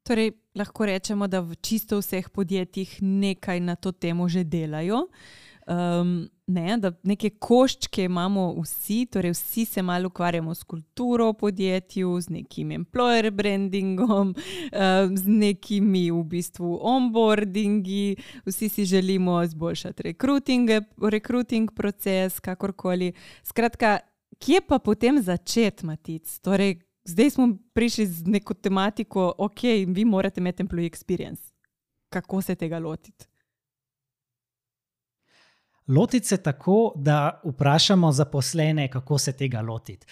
[0.04, 5.08] Torej, lahko rečemo, da v čisto vseh podjetjih nekaj na to temo že delajo.
[5.70, 11.38] Um, ne, da neke koščke imamo vsi, torej vsi se malo ukvarjamo s kulturo v
[11.44, 20.04] podjetju, z nekim employer brandingom, um, z nekimi v bistvu onboardingi, vsi si želimo izboljšati
[20.04, 23.14] recruiting, recruiting proces, kakorkoli.
[23.44, 24.00] Skratka,
[24.40, 26.40] kje pa potem začeti, Matic?
[26.42, 31.54] Torej, zdaj smo prišli z neko tematiko, ok, vi morate imeti employee experience.
[32.10, 33.29] Kako se tega lotiti?
[35.90, 40.08] Lotiti se tako, da vprašamo zaposlene, kako se tega lotiti.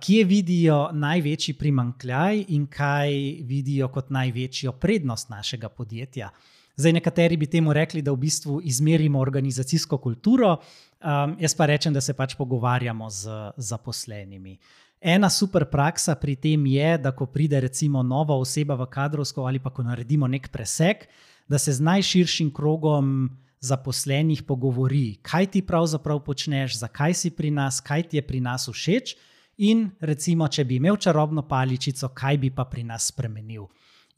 [0.00, 3.10] Kje vidijo največji primankljaj in kaj
[3.42, 6.30] vidijo kot največjo prednost našega podjetja.
[6.76, 11.94] Zdaj, nekateri bi temu rekli, da v bistvu izmerimo organizacijsko kulturo, um, jaz pa rečem,
[11.94, 14.58] da se pač pogovarjamo z zaposlenimi.
[15.00, 19.58] Ena super praksa pri tem je, da ko pride recimo nova oseba v kadrovsko ali
[19.58, 21.08] pa ko naredimo nek preseg,
[21.48, 27.80] da se z najširšim krogom zaposlenih pogovori, kaj ti pravzaprav počneš, zakaj si pri nas,
[27.80, 29.16] kaj ti je pri nas všeč,
[29.56, 33.66] in recimo, če bi imel čarobno paličico, kaj bi pa pri nas spremenil.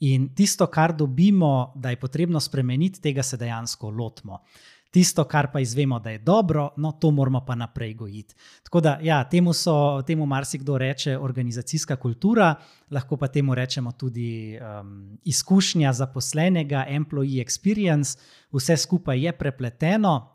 [0.01, 4.43] In tisto, kar dobimo, da je potrebno spremeniti, tega se dejansko lotimo.
[4.91, 8.35] Tisto, kar pa izvemo, da je dobro, no, to moramo pa naprej gojiti.
[8.63, 12.55] Tako da, ja, temu, so, temu marsikdo reče organizacijska kultura,
[12.91, 18.19] lahko pa temu rečemo tudi um, izkušnja zaposlenega, employee experience,
[18.53, 20.35] vse skupaj je prepleteno.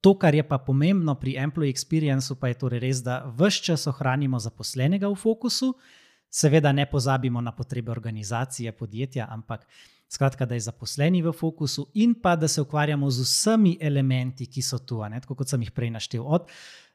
[0.00, 3.86] To, kar je pa pomembno pri employee experienceu, pa je torej res, da vse čas
[3.86, 5.74] ohranimo zaposlenega v fokusu,
[6.30, 9.66] seveda ne pozabimo na potrebe organizacije, podjetja, ampak
[10.12, 14.62] Skratka, da je zaposleni v fokusu in pa da se ukvarjamo z vsemi elementi, ki
[14.62, 16.26] so tu, ne, kot sem jih prej naštel.
[16.26, 16.50] Od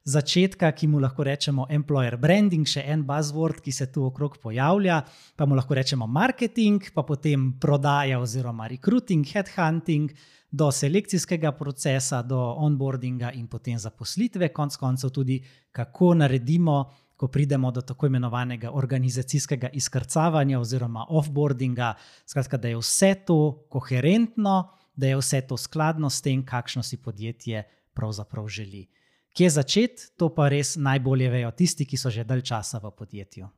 [0.05, 4.99] začetka, ki mu lahko rečemo employer branding, še en buzzword, ki se tu okrog pojavlja,
[5.35, 10.13] pa mu lahko rečemo marketing, pa potem prodaja oziroma recruiting, headhunting.
[10.47, 15.41] Do selekcijskega procesa, do onboardinga in potem zaposlitve, konec koncev tudi,
[15.75, 16.77] kako naredimo
[17.17, 21.93] ko pridemo do tako imenovanega organizacijskega izkrcavanja oziroma offboardinga,
[22.25, 26.97] skratka, da je vse to koherentno, da je vse to skladno s tem, kakšno si
[26.97, 28.87] podjetje pravzaprav želi.
[29.37, 33.49] Kje začeti, to pa res najbolje vejo tisti, ki so že dalj časa v podjetju.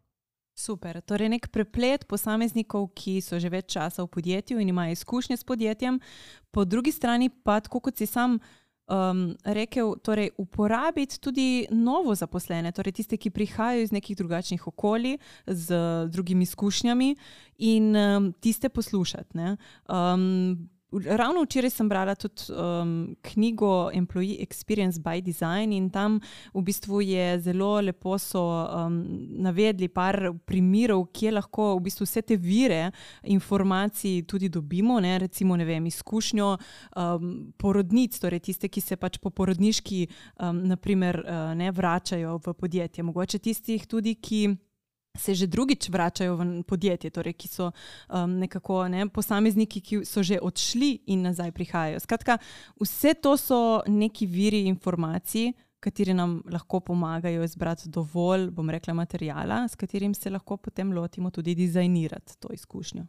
[0.60, 1.00] Super.
[1.02, 5.48] Torej, nek preplet posameznikov, ki so že več časa v podjetju in imajo izkušnje s
[5.48, 6.00] podjetjem,
[6.52, 8.40] po drugi strani pa, kot si sam
[8.90, 15.18] um, rekel, torej, uporabiti tudi novo zaposlene, torej tiste, ki prihajajo iz nekih drugačnih okolij,
[15.48, 15.76] z
[16.10, 17.16] drugimi izkušnjami
[17.58, 19.38] in um, tiste poslušati.
[19.88, 26.20] Um, Ravno včeraj sem brala tudi um, knjigo Employee Experience by Design in tam
[26.54, 32.22] v bistvu je zelo lepo so um, navedli par primerov, kje lahko v bistvu vse
[32.22, 32.92] te vire
[33.24, 39.20] informacij tudi dobimo, ne, recimo ne vem, izkušnjo um, porodnic, torej tiste, ki se pač
[39.22, 44.48] po porodniški um, naprimer, uh, ne vračajo v podjetje, mogoče tistih tudi, ki
[45.18, 50.24] se že drugič vračajo v podjetje, torej ki so um, nekako ne, posamezniki, ki so
[50.24, 52.00] že odšli in nazaj prihajajo.
[52.00, 52.38] Skratka,
[52.80, 59.68] vse to so neki viri informacij, kateri nam lahko pomagajo izbrati dovolj, bom rekla, materijala,
[59.68, 63.06] s katerim se lahko potem lotimo tudi dizajnirati to izkušnjo.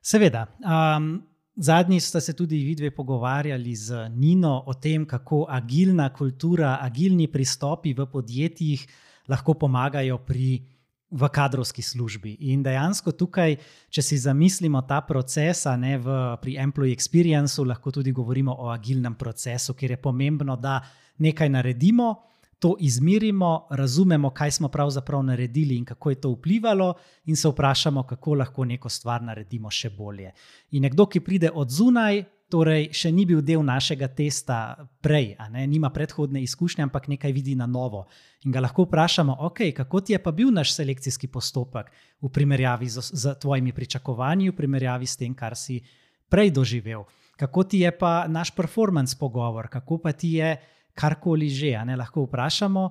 [0.00, 0.46] Seveda.
[0.62, 1.28] Um...
[1.56, 7.26] Zadnji ste se tudi vi dve pogovarjali z Nino o tem, kako agilna kultura, agilni
[7.28, 8.94] pristopi v podjetjih uh,
[9.28, 10.68] lahko pomagajo pri.
[11.12, 12.30] V kadrovski službi.
[12.48, 13.58] In dejansko tukaj,
[13.92, 19.12] če si zamislimo ta proces, ne v, pri employee experienceu, lahko tudi govorimo o agilnem
[19.20, 20.78] procesu, kjer je pomembno, da
[21.20, 22.14] nekaj naredimo,
[22.62, 28.02] to izmerimo, razumemo, kaj smo pravzaprav naredili in kako je to vplivalo, in se vprašamo,
[28.02, 30.30] kako lahko neko stvar naredimo še bolje.
[30.70, 35.32] In nekdo, ki pride od zunaj, torej še ni bil del našega testa prej,
[35.70, 38.04] nima predhodne izkušnje, ampak nekaj vidi na novo.
[38.44, 41.88] In ga lahko vprašamo, okay, kako ti je pa bil naš selekcijski postopek
[42.20, 45.80] v primerjavi z, z tvojimi pričakovanji, v primerjavi s tem, kar si
[46.28, 47.06] prej doživel.
[47.40, 50.56] Kako ti je pa naš performance pogovor, kako pa ti je
[50.94, 52.90] karkoli že, ne lahko vprašamo.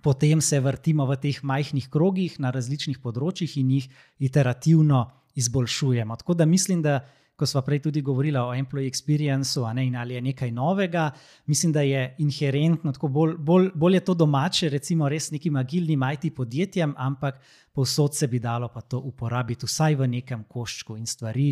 [0.00, 3.90] Potem se vrtimo v teh majhnih krogih na različnih področjih in jih
[4.24, 6.16] iterativno izboljšujemo.
[6.16, 7.02] Tako da mislim, da
[7.42, 11.10] ko smo prej tudi govorili o employee experienceu, ne, in ali je nekaj novega,
[11.46, 16.04] mislim, da je inherentno, tako bolj, bolj, bolj je to domače, recimo res nekim agilnim
[16.12, 17.40] IT podjetjem, ampak
[17.72, 21.48] povsod se bi dalo pa to uporabiti, vsaj v nekem koščku in stvari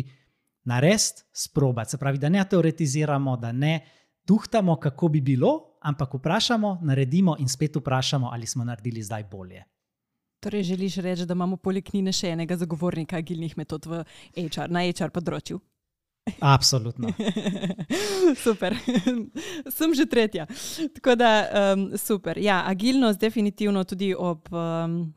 [0.63, 1.91] narediti, sprobati.
[1.91, 3.81] Se pravi, da ne teoretiziramo, da ne
[4.25, 5.51] tuhtamo, kako bi bilo,
[5.81, 9.63] ampak vprašamo, naredimo in spet vprašamo, ali smo naredili zdaj bolje.
[10.39, 13.99] Torej, želiš reči, da imamo poleg Nine še enega zagovornika agilnih metod v
[14.33, 15.59] HR, na HR področju?
[16.39, 17.09] Absolutno.
[18.43, 18.75] super.
[19.77, 20.45] Sem že tretja.
[20.93, 22.37] Tako da, um, super.
[22.37, 25.13] Ja, agilnost, definitivno tudi ob um,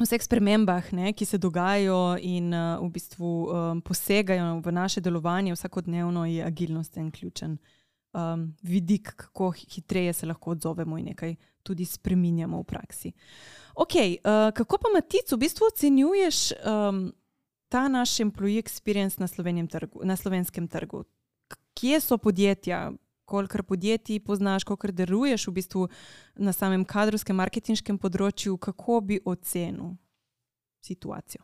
[0.00, 5.54] vseh spremembah, ne, ki se dogajajo in uh, v bistvu um, posegajo v naše delovanje,
[5.56, 7.58] vsakodnevno je agilnost en ključen
[8.12, 13.12] um, vidik, kako hitreje se lahko odzovemo in nekaj tudi spremenjamo v praksi.
[13.76, 16.52] Ok, uh, kako pa Matic v bistvu ocenjuješ?
[16.64, 17.12] Um,
[17.68, 19.26] ta naš employee experience na,
[19.66, 21.04] trgu, na slovenskem trgu?
[21.74, 22.92] Kje so podjetja,
[23.24, 25.88] koliko podjetij poznaš, koliko deluješ v bistvu
[26.34, 29.96] na samem kadrovskem, marketinškem področju, kako bi ocenil
[30.80, 31.42] situacijo?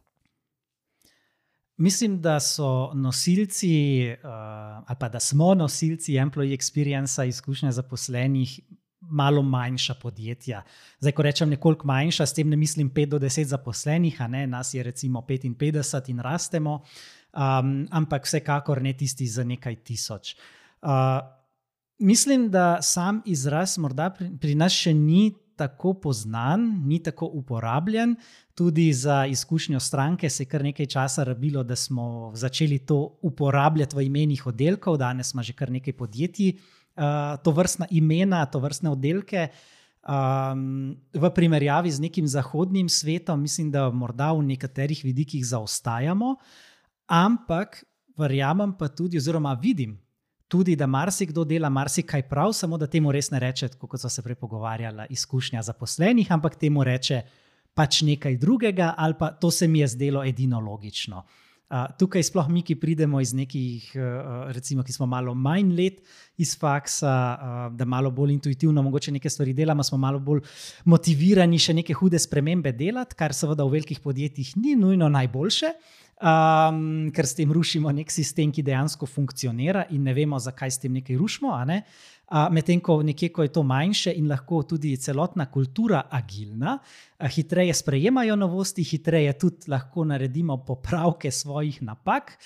[1.82, 3.72] Mislim, da so nosilci,
[4.12, 4.30] uh,
[4.86, 8.60] ali pa da smo nosilci employee experience, izkušnje zaposlenih,
[9.10, 10.62] malo manjša podjetja.
[11.00, 14.46] Zdaj, ko rečem nekoliko manjša, s tem ne mislim 5 do 10 zaposlenih, a ne
[14.46, 16.80] nas je recimo 55 in rastemo,
[17.32, 20.36] um, ampak vsekakor ne tisti za nekaj tisoč.
[20.82, 20.88] Uh,
[21.98, 28.16] mislim, da sam izraz morda pri, pri nas še ni tako poznan, ni tako uporabljen.
[28.54, 33.96] Tudi za izkušnjo stranke se je kar nekaj časa rabilo, da smo začeli to uporabljati
[33.96, 34.96] v imenih oddelkov.
[34.96, 36.56] Danes ima že kar nekaj podjetij
[36.96, 39.48] uh, to vrstna imena, to vrstne oddelke.
[40.02, 46.36] Um, v primerjavi z nekim zahodnim svetom, mislim, da morda v nekaterih vidikih zaostajamo,
[47.06, 47.84] ampak
[48.18, 50.02] verjamem pa tudi, oziroma vidim
[50.52, 54.22] tudi, da marsikdo dela marsikaj prav, samo da temu res ne reče, kot so se
[54.22, 57.22] prej pogovarjali, izkušnja zaposlenih, ampak temu reče
[57.72, 61.22] pač nekaj drugega, ali pa to se mi je zdelo edino logično.
[61.72, 66.02] Uh, tukaj sploh mi, ki pridemo iz nekih, uh, recimo, ki smo malo manj let
[66.36, 70.42] iz faksa, uh, da malo bolj intuitivno, mogoče nekaj stvari delamo, smo malo bolj
[70.84, 75.72] motivirani še neke hude spremembe delati, kar seveda v velikih podjetjih ni nujno najboljše.
[76.22, 80.78] Um, ker s tem rušimo nek sistem, ki dejansko funkcionira in ne vemo, zakaj s
[80.78, 81.56] tem nekaj rušimo.
[81.66, 81.80] Ne?
[81.82, 82.12] Uh,
[82.50, 87.74] Medtem ko nekje, ko je to manjše in lahko tudi celotna kultura agilna, uh, hitreje
[87.74, 92.38] sprejemajo novosti, hitreje tudi lahko naredimo popravke svojih napak.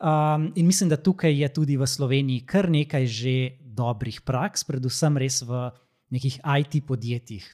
[0.00, 5.16] Um, in mislim, da tukaj je tudi v Sloveniji kar nekaj že dobrih praks, predvsem
[5.18, 5.68] res v
[6.10, 7.44] nekih IT podjetjih.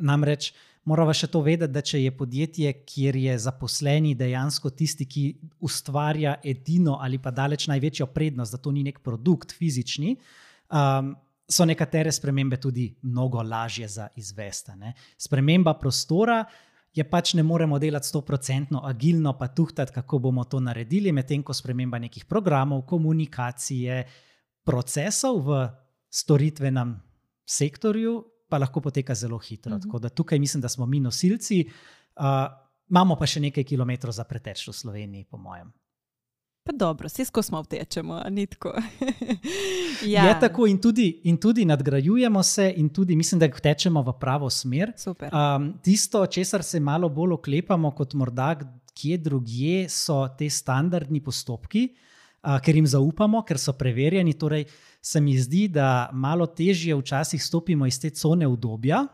[0.00, 5.06] Namreč, uh, moramo še to vedeti, da če je podjetje, kjer je zaposleni dejansko tisti,
[5.06, 5.24] ki
[5.66, 10.16] ustvarja edino ali pa daleč največjo prednost, da to ni nek produkt fizični.
[10.70, 11.16] Um,
[11.50, 14.70] So nekatere spremembe tudi mnogo lažje za izvesti.
[15.18, 16.44] Sprememba prostora
[16.94, 21.54] je pač ne moremo delati 100% agilno, pa tuhtati, kako bomo to naredili, medtem ko
[21.54, 24.04] sprememba nekih programov, komunikacije,
[24.64, 25.68] procesov v
[26.10, 26.94] storitvenem
[27.46, 29.76] sektorju pa lahko poteka zelo hitro.
[29.76, 30.14] Uh -huh.
[30.14, 31.64] Tukaj mislim, da smo mi nosilci,
[32.16, 32.24] uh,
[32.90, 35.72] imamo pa še nekaj kilometrov za preteč v Sloveniji, po mojem.
[36.70, 38.72] Pa dobro, vse skozi smo vtečemo, ni tako.
[40.06, 40.28] ja.
[40.28, 44.50] Je tako in tudi, in tudi nadgrajujemo se, in tudi mislim, da tečemo v pravo
[44.50, 44.92] smer.
[45.06, 48.54] Um, tisto, česar se malo bolj oklepamo, kot morda
[48.94, 51.88] kje drugje, so te standardni postopki,
[52.42, 54.38] uh, ker jim zaupamo, ker so preverjeni.
[54.38, 54.64] Torej,
[55.02, 59.06] se mi zdi, da malo težje včasih stopimo iz te cone obdobja,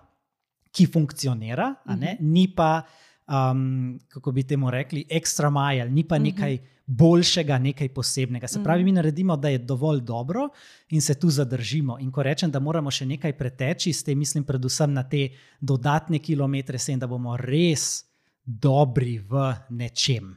[0.73, 2.03] ki funkcionira, uh mhm.
[2.03, 2.17] -huh.
[2.21, 2.83] ni pa,
[3.27, 6.25] um, kako bi temu rekli, extra mile, ni pa mhm.
[6.25, 6.55] nekaj.
[6.55, 6.73] Uh -huh.
[6.89, 8.49] Boljšega, nekaj posebnega.
[8.49, 8.95] Se pravi, mi mhm.
[8.95, 10.49] naredimo, da je dovolj dobro
[10.89, 11.99] in se tu zadržimo.
[11.99, 15.29] In ko rečem, da moramo še nekaj preteči, s tem mislim predvsem na te
[15.61, 18.05] dodatne kilometre, sem, da bomo res
[18.45, 20.37] dobri v nečem.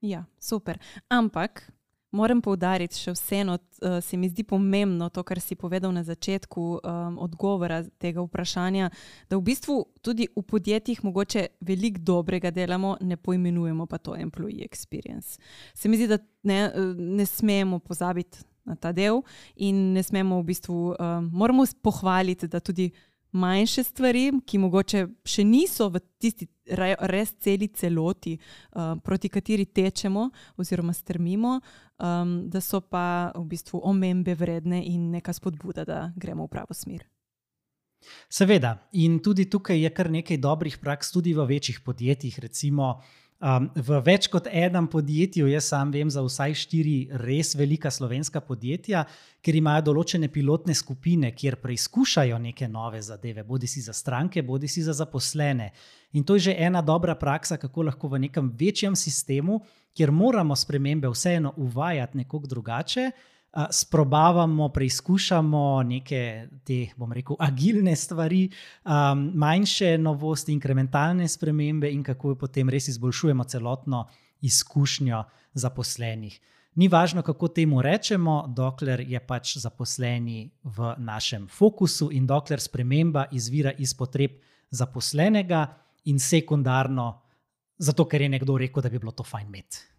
[0.00, 0.78] Ja, super.
[1.08, 1.72] Ampak
[2.10, 6.62] Moram poudariti, še vseeno uh, se mi zdi pomembno to, kar si povedal na začetku
[6.80, 8.88] um, odgovora tega vprašanja,
[9.28, 14.64] da v bistvu tudi v podjetjih mogoče veliko dobrega delamo, ne poimenujemo pa to employee
[14.64, 15.36] experience.
[15.74, 16.18] Se mi zdi, da
[16.48, 19.20] ne, eh, ne smemo pozabiti na ta del
[19.56, 22.88] in ne smemo v bistvu, um, moramo pohvaliti, da tudi
[23.32, 26.48] manjše stvari, ki mogoče še niso v tisti
[27.08, 31.58] res celi celoti, uh, proti kateri tečemo oziroma strmimo,
[31.98, 36.74] um, da so pa v bistvu omembe vredne in neka spodbuda, da gremo v pravo
[36.74, 37.06] smer.
[38.30, 43.00] Seveda, in tudi tukaj je kar nekaj dobrih praks, tudi v večjih podjetjih, recimo.
[43.38, 48.40] Um, v več kot enem podjetju, jaz sam vem za vsaj štiri res velika slovenska
[48.42, 49.04] podjetja,
[49.38, 54.66] ker imajo določene pilotne skupine, kjer preizkušajo neke nove zadeve, bodi si za stranke, bodi
[54.66, 55.70] si za zaposlene.
[56.18, 59.60] In to je že ena dobra praksa, kako lahko v nekem večjem sistemu,
[59.94, 63.10] kjer moramo spremembe vseeno uvajati nekoliko drugače
[63.70, 68.50] sprobavamo, preizkušamo neke te, bom rekel, agilne stvari,
[68.84, 74.06] um, manjše novosti, inkrementalne spremembe in kako potem res izboljšujemo celotno
[74.40, 76.40] izkušnjo zaposlenih.
[76.78, 83.26] Ni važno, kako temu rečemo, dokler je pač zaposleni v našem fokusu in dokler sprememba
[83.32, 84.36] izvira iz potreb
[84.70, 85.66] zaposlenega
[86.04, 87.22] in sekundarno,
[87.78, 89.97] zato ker je nekdo rekel, da bi bilo to fajn imeti.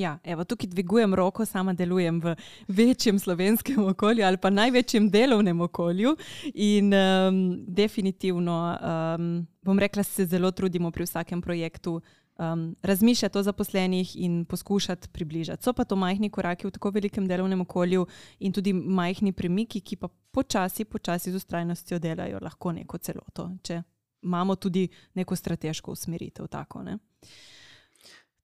[0.00, 2.34] Ja, evo, tukaj dvigujem roko, sama delujem v
[2.68, 6.16] večjem slovenskem okolju ali pa največjem delovnem okolju.
[6.54, 12.00] In um, definitivno, um, bom rekla, se zelo trudimo pri vsakem projektu
[12.38, 15.62] um, razmišljati o zaposlenih in poskušati približati.
[15.62, 18.06] So pa to majhni koraki v tako velikem delovnem okolju
[18.38, 23.82] in tudi majhni premiki, ki pa počasi, počasi z ustrajnostjo delajo lahko neko celoto, če
[24.22, 26.48] imamo tudi neko strateško usmeritev.
[26.48, 26.84] Tako,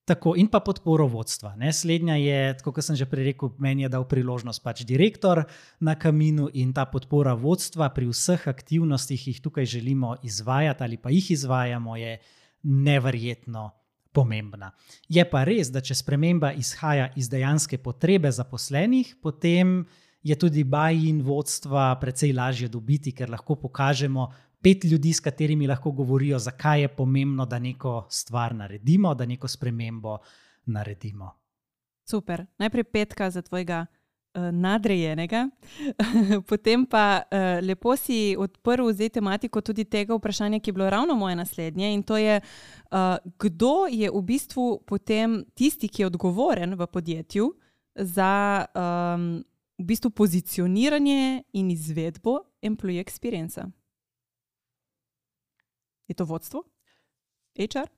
[0.07, 1.57] Tako, in pa podporo vodstva.
[1.59, 1.73] Ne.
[1.75, 5.43] Slednja je, kot sem že prej rekel, meni je dal priložnost pač direktor
[5.83, 10.97] na kaminu in ta podpora vodstva pri vseh aktivnostih, ki jih tukaj želimo izvajati ali
[10.97, 12.21] pa jih izvajamo, je
[12.63, 13.71] neverjetno
[14.15, 14.71] pomembna.
[15.11, 19.83] Je pa res, da če sprememba izhaja iz dejanske potrebe zaposlenih, potem
[20.23, 24.31] je tudi baj in vodstva precej lažje dobiti, ker lahko pokažemo
[24.67, 29.49] pet ljudi, s katerimi lahko govorijo, zakaj je pomembno, da neko stvar naredimo, da neko
[29.49, 30.19] spremembo
[30.67, 31.31] naredimo.
[32.11, 32.47] Super.
[32.59, 35.49] Najprej petka za tvojega uh, nadrejenega,
[36.49, 41.15] potem pa uh, lepo si odprl zdaj tematiko tudi tega vprašanja, ki je bilo ravno
[41.15, 41.95] moje naslednje.
[41.95, 42.99] In to je, uh,
[43.39, 47.53] kdo je v bistvu potem tisti, ki je odgovoren v podjetju
[47.95, 49.45] za um,
[49.79, 53.63] v bistvu pozicioniranje in izvedbo employee experience.
[56.09, 56.63] Je to vodstvo?
[57.59, 57.89] HR?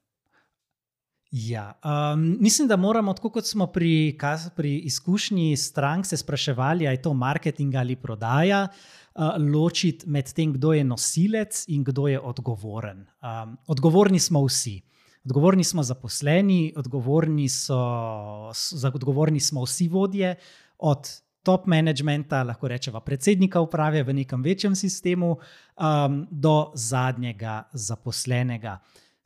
[1.31, 4.19] Ja, um, mislim, da moramo, tako kot smo pri,
[4.57, 10.53] pri izkušnji strank se spraševali, ali je to marketing ali prodaja, uh, ločiti med tem,
[10.53, 13.07] kdo je nosilec in kdo je odgovoren.
[13.21, 14.81] Um, odgovorni smo vsi.
[15.25, 17.77] Odgovorni smo zaposleni, odgovorni, so,
[18.95, 20.35] odgovorni smo vsi vodje,
[20.79, 21.09] od
[21.43, 28.79] top managementa, lahko rečemo predsednika uprave v nekem večjem sistemu, um, do zadnjega zaposlenega.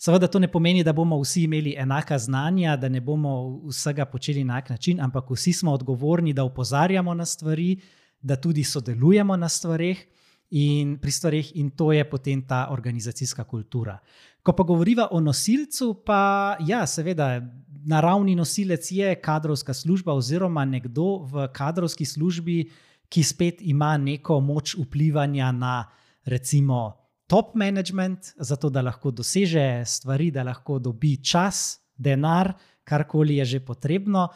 [0.02, 4.44] Seveda to ne pomeni, da bomo vsi imeli enaka znanja, da ne bomo vsega počeli
[4.44, 7.76] na enak način, ampak vsi smo odgovorni, da opozarjamo na stvari,
[8.22, 10.06] da tudi sodelujemo na stvarih
[10.50, 13.98] in pri stvarih, in to je potem ta organizacijska kultura.
[14.42, 17.40] Ko pa govorimo o nosilcu, pa ja, seveda,
[17.84, 22.70] naravni nosilec je kadrovska služba oziroma nekdo v kadrovski službi,
[23.08, 25.84] ki spet ima neko moč vplivanja na
[26.24, 32.52] recimo top management, zato da lahko doseže stvari, da lahko dobi čas, denar,
[32.84, 34.28] karkoli je že potrebno,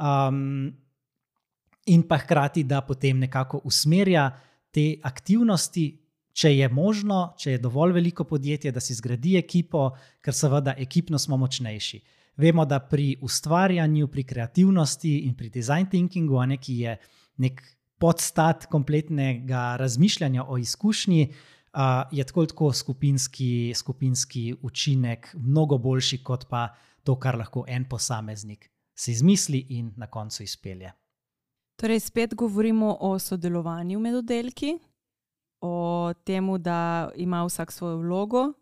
[0.00, 0.72] um,
[1.86, 4.30] in pa hkrati, da potem nekako usmerja
[4.70, 5.86] te aktivnosti,
[6.32, 9.90] če je možno, če je dovolj veliko podjetje, da si zgradi ekipo,
[10.20, 12.00] ker seveda ekipno smo močnejši.
[12.36, 16.96] Vemo, da pri ustvarjanju, pri kreativnosti in pri design thinkingu, ki je
[17.36, 17.62] nek
[17.98, 21.32] podstat kompletnega razmišljanja o izkušnji,
[22.12, 26.68] je tako tako skupinski, skupinski učinek mnogo boljši kot pa
[27.04, 30.92] to, kar lahko en posameznik si izmisli in na koncu izpelje.
[31.76, 34.78] Torej, spet govorimo o sodelovanju med oddelki,
[35.60, 38.52] o tem, da ima vsak svojo vlogo.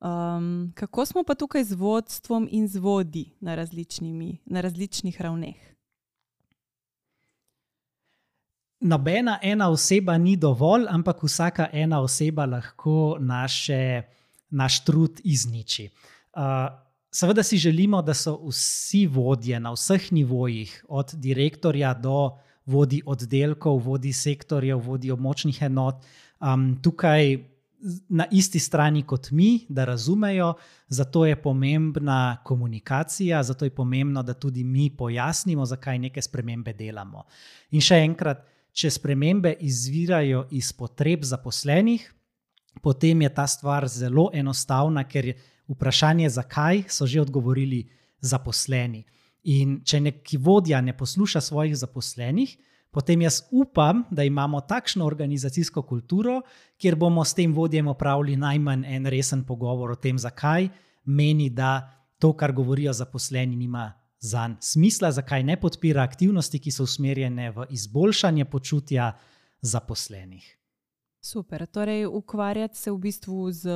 [0.00, 3.56] Um, kako smo pa tukaj z vodstvom in z vodi na,
[4.46, 5.68] na različnih ravneh?
[8.80, 14.02] nobena ena oseba ni dovolj, ampak vsaka ena oseba lahko naše,
[14.50, 15.88] naš trud izniči.
[16.34, 16.42] Uh,
[17.12, 22.30] seveda si želimo, da so vsi vodje na vseh nivojih, od direktorja do
[22.66, 26.04] vodi oddelkov, vodi sektorjev, vodi območnih enot,
[26.40, 27.38] um, tukaj
[28.08, 30.54] na isti strani kot mi, da razumejo.
[30.88, 37.24] Zato je pomembna komunikacija, zato je pomembno, da tudi mi pojasnimo, zakaj neke spremembe delamo.
[37.70, 42.04] In še enkrat, če spremembe izvirajo iz potreb zaposlenih,
[42.82, 47.84] potem je ta stvar zelo enostavna, ker je vprašanje, zakaj so že odgovorili
[48.20, 49.04] zaposleni.
[49.44, 52.56] In če neki vodja ne posluša svojih zaposlenih,
[52.90, 56.40] potem jaz upam, da imamo takšno organizacijsko kulturo,
[56.78, 60.68] kjer bomo s tem vodjem opravili najmanj en resen pogovor o tem, zakaj
[61.04, 66.82] meni, da to, kar govorijo zaposleni, nima za smisla, zakaj ne podpira aktivnosti, ki so
[66.82, 69.12] usmerjene v izboljšanje počutja
[69.60, 70.57] zaposlenih.
[71.20, 71.66] Super.
[71.66, 73.70] Torej, ukvarjati se v bistvu z,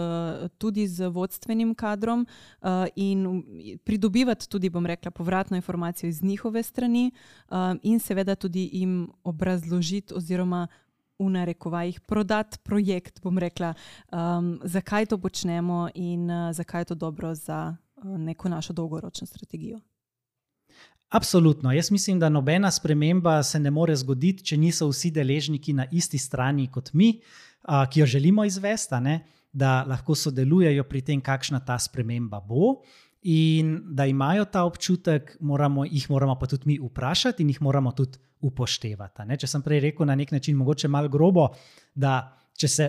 [0.58, 3.42] tudi z vodstvenim kadrom uh, in
[3.84, 7.10] pridobivati tudi, bom rekla, povratno informacijo iz njihove strani,
[7.50, 10.68] uh, in seveda tudi jim obrazložiti, oziroma
[11.18, 13.74] v narekovajih prodati projekt, bom rekla,
[14.12, 19.26] um, zakaj to počnemo in uh, zakaj je to dobro za uh, neko našo dolgoročno
[19.26, 19.80] strategijo.
[21.12, 21.72] Absolutno.
[21.72, 26.18] Jaz mislim, da nobena sprememba se ne more zgoditi, če niso vsi deležniki na isti
[26.18, 27.18] strani kot mi,
[27.90, 29.18] ki jo želimo izvesti,
[29.52, 32.78] da lahko sodelujejo pri tem, kakšna ta sprememba bo.
[33.28, 37.92] In da imajo ta občutek, moramo, jih moramo pa tudi mi vprašati in jih moramo
[37.92, 39.26] tudi upoštevati.
[39.28, 39.36] Ne?
[39.36, 41.50] Če sem prej rekel na nek način, mogoče malo grobo,
[41.94, 42.88] da če se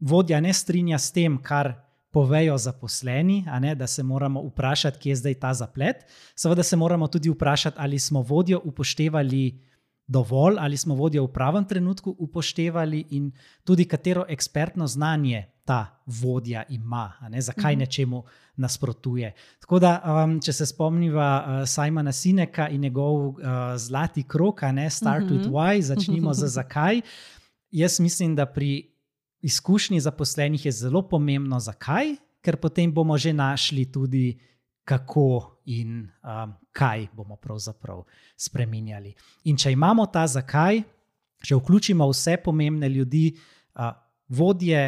[0.00, 1.74] vodja ne strinja s tem, kar
[2.14, 6.04] povejo zaposleni, ne, da se moramo vprašati, kje je zdaj ta zaplet.
[6.34, 9.60] Seveda se moramo tudi vprašati, ali smo vodjo upoštevali
[10.06, 13.32] dovolj, ali smo vodjo v pravem trenutku upoštevali in
[13.64, 17.80] tudi katero ekspertno znanje ta vodja ima, ne, zakaj mhm.
[17.80, 18.22] nečemu
[18.56, 19.32] nasprotuje.
[19.60, 23.36] Tako da, um, če se spomnimo uh, Simona Sineka in njegov uh,
[23.76, 25.34] zlati krok, ne, start mhm.
[25.34, 27.00] with why, začnimo z zakaj.
[27.70, 28.93] Jaz mislim, da pri
[29.44, 34.40] izkušnji zaposlenih je zelo pomembno, zakaj, ker potem bomo že našli tudi,
[34.84, 38.02] kako in um, kaj bomo pravzaprav
[38.36, 39.14] spremenjali.
[39.48, 40.82] In če imamo ta zakaj,
[41.44, 43.30] če vključimo vse pomembne ljudi,
[43.80, 43.92] uh,
[44.28, 44.82] vodje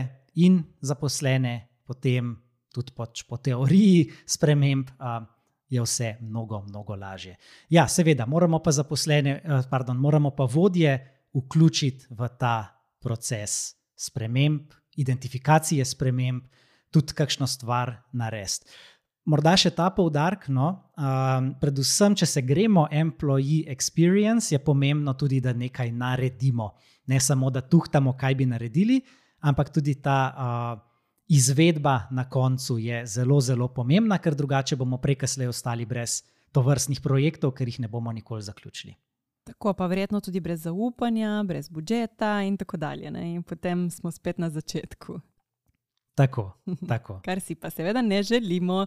[0.45, 1.55] in zaposlene,
[1.89, 2.35] potem
[2.73, 4.93] tudi poč po teoriji sprememb.
[5.01, 5.25] Uh,
[5.67, 7.33] Je vse mnogo, mnogo lažje.
[7.75, 9.41] Ja, seveda, moramo pa zaposlene,
[9.71, 10.93] pardon, moramo pa vodje
[11.35, 12.53] vključiti v ta
[13.03, 16.45] proces sprememb, identifikacije sprememb,
[16.91, 18.71] tudi kakšno stvar narediti.
[19.27, 25.41] Morda še ta poudarek, no, um, predvsem, če se gremo employee experience, je pomembno tudi,
[25.43, 26.71] da nekaj naredimo.
[27.11, 29.01] Ne samo, da tuhtamo, kaj bi naredili,
[29.43, 30.85] ampak tudi ta uh,
[31.27, 36.21] izvedba na koncu je zelo, zelo pomembna, ker drugače bomo prekasneje ostali brez
[36.55, 38.95] tovrstnih projektov, ker jih ne bomo nikoli zaključili.
[39.47, 43.11] Tako pa verjetno tudi brez zaupanja, brez budžeta in tako dalje.
[43.11, 43.35] Ne?
[43.35, 45.21] In potem smo spet na začetku.
[46.17, 46.49] Tako,
[46.91, 47.21] tako.
[47.25, 48.87] Kar si pa seveda ne želimo.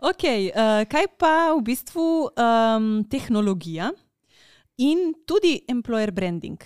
[0.00, 3.90] Okay, uh, kaj pa v bistvu um, tehnologija
[4.78, 6.62] in tudi employer branding?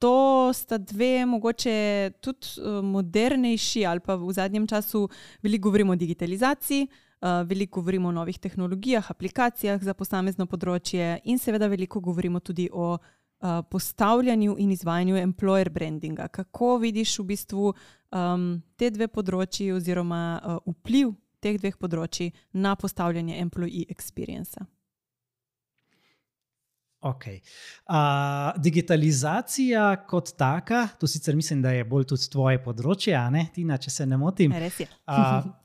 [0.00, 1.76] To sta dve, mogoče
[2.24, 5.04] tudi uh, modernejši, ali pa v zadnjem času
[5.42, 6.88] veliko govorimo o digitalizaciji,
[7.20, 12.94] veliko govorimo o novih tehnologijah, aplikacijah za posamezno področje, in seveda veliko govorimo tudi o
[12.94, 16.28] uh, postavljanju in izvajanju employer brandinga.
[16.28, 22.76] Kako vidiš v bistvu um, te dve področji, oziroma uh, vpliv teh dveh področji na
[22.76, 24.60] postavljanje employee experience?
[27.00, 27.38] Okay.
[27.88, 33.16] Uh, digitalizacija kot taka, to sicer mislim, da je bolj tudi tvoje področje,
[33.54, 34.52] Tina, če se ne motim.
[34.52, 34.88] Res je.
[35.08, 35.48] uh,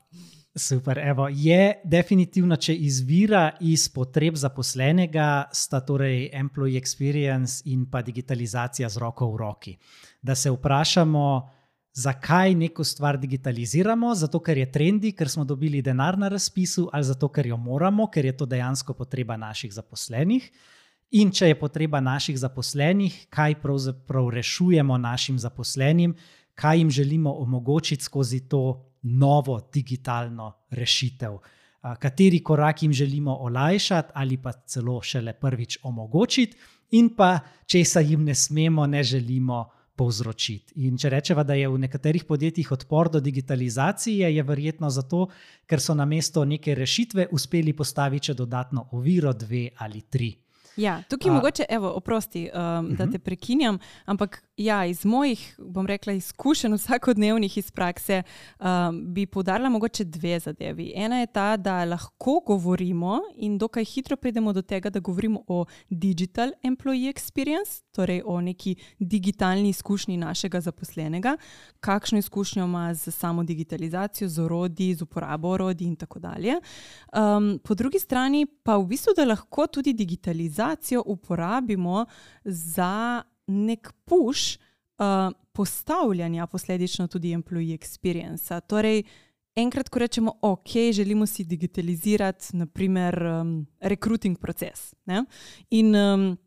[0.58, 8.00] Super, evo, je definitivno, če izvira iz potreb zaposlenega, sta torej employee experience in pa
[8.02, 9.74] digitalizacija z roko v roki.
[10.22, 11.26] Da se vprašamo,
[11.92, 17.04] zakaj neko stvar digitaliziramo, zato ker je trendi, ker smo dobili denar na razpisu, ali
[17.04, 20.48] zato ker jo moramo, ker je to dejansko potreba naših zaposlenih.
[21.20, 26.16] In če je potreba naših zaposlenih, kaj pravzaprav rešujemo našim zaposlenim,
[26.54, 31.38] kaj jim želimo omogočiti skozi to novo digitalno rešitev.
[31.98, 36.56] Kateri korak jim želimo olajšati, ali pa celo šele prvič omogočiti,
[36.90, 40.72] in pa česa jim ne smemo, ne želimo povzročiti.
[40.84, 45.28] In če rečemo, da je v nekaterih podjetjih odpor do digitalizacije, je verjetno zato,
[45.66, 50.34] ker so na mesto neke rešitve uspeli postaviti še dodatno oviro, dve ali tri.
[50.76, 52.96] Ja, tukaj je mogoče, evo, oprosti, um, uh -huh.
[52.96, 53.12] da mhm.
[53.12, 58.22] te prekinjam, ampak ja, iz mojih, bom rekla, izkušenj vsakodnevnih iz prakse,
[58.60, 60.92] um, bi podarila mogoče dve zadevi.
[60.94, 65.64] Ena je ta, da lahko govorimo in dokaj hitro pridemo do tega, da govorimo o
[65.90, 71.36] digital employee experience, torej o neki digitalni izkušnji našega zaposlenega,
[71.80, 76.54] kakšno izkušnjo ima z samo digitalizacijo, z orodji, z uporabo orodij in tako dalje.
[77.16, 79.92] Um, po drugi strani pa v bistvu, da lahko tudi
[80.66, 82.06] digitalizacijo uporabimo
[82.44, 84.58] za nek push
[84.98, 88.60] uh, postavljanja, posledično tudi employee experience.
[88.60, 89.02] Torej,
[89.56, 94.94] enkrat, ko rečemo, ok, želimo si digitalizirati, naprimer, um, recruiting proces.
[95.04, 95.24] Ne?
[95.70, 96.38] In um,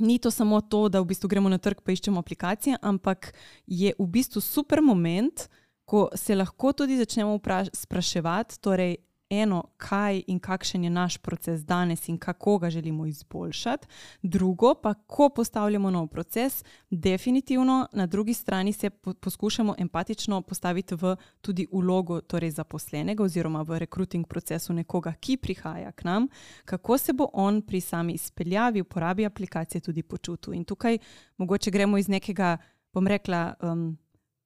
[0.00, 3.34] ni to samo to, da v bistvu gremo na trg in iščemo aplikacije, ampak
[3.66, 5.48] je v bistvu super moment,
[5.84, 7.40] ko se lahko tudi začnemo
[7.72, 8.96] spraševati, torej,
[9.32, 13.86] eno, kaj in kakšen je naš proces danes in kako ga želimo izboljšati,
[14.22, 20.94] drugo pa, ko postavljamo nov proces, definitivno na drugi strani se po poskušamo empatično postaviti
[20.94, 26.28] v tudi ulogo torej zaposlenega oziroma v rekruting procesu nekoga, ki prihaja k nam,
[26.64, 30.54] kako se bo on pri sami izpeljavi, uporabi aplikacije tudi počutil.
[30.54, 30.98] In tukaj
[31.36, 32.56] mogoče gremo iz nekega,
[32.92, 33.98] bom rekla, um,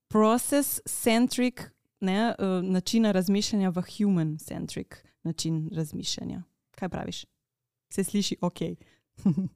[0.08, 4.86] process-centric ne, uh, načina razmišljanja v human-centric
[5.22, 6.42] način razmišljanja.
[6.70, 7.24] Kaj praviš?
[7.92, 8.60] Se sliši ok.